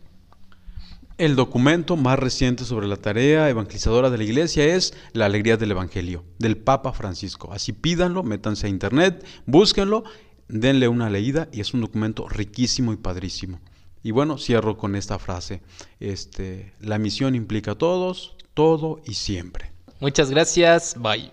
El 1.19 1.35
documento 1.35 1.97
más 1.97 2.19
reciente 2.19 2.65
sobre 2.65 2.87
la 2.87 2.97
tarea 2.97 3.51
evangelizadora 3.51 4.09
de 4.09 4.19
la 4.19 4.25
iglesia 4.25 4.65
es 4.65 4.95
La 5.13 5.27
alegría 5.27 5.57
del 5.57 5.73
Evangelio, 5.73 6.25
del 6.39 6.57
Papa 6.57 6.93
Francisco. 6.93 7.53
Así 7.53 7.73
pídanlo, 7.73 8.23
métanse 8.23 8.67
a 8.67 8.71
internet, 8.71 9.27
búsquenlo 9.45 10.05
denle 10.49 10.89
una 10.89 11.11
leída 11.11 11.49
y 11.53 11.61
es 11.61 11.75
un 11.75 11.81
documento 11.81 12.29
riquísimo 12.29 12.93
y 12.93 12.97
padrísimo. 12.97 13.61
Y 14.03 14.11
bueno, 14.11 14.39
cierro 14.39 14.77
con 14.77 14.97
esta 14.97 15.19
frase. 15.19 15.61
Este, 16.01 16.73
la 16.81 16.99
misión 16.99 17.35
implica 17.35 17.73
a 17.73 17.75
todos, 17.79 18.37
todo 18.55 19.01
y 19.05 19.15
siempre. 19.15 19.73
Muchas 20.01 20.31
gracias. 20.31 20.95
Bye. 20.99 21.31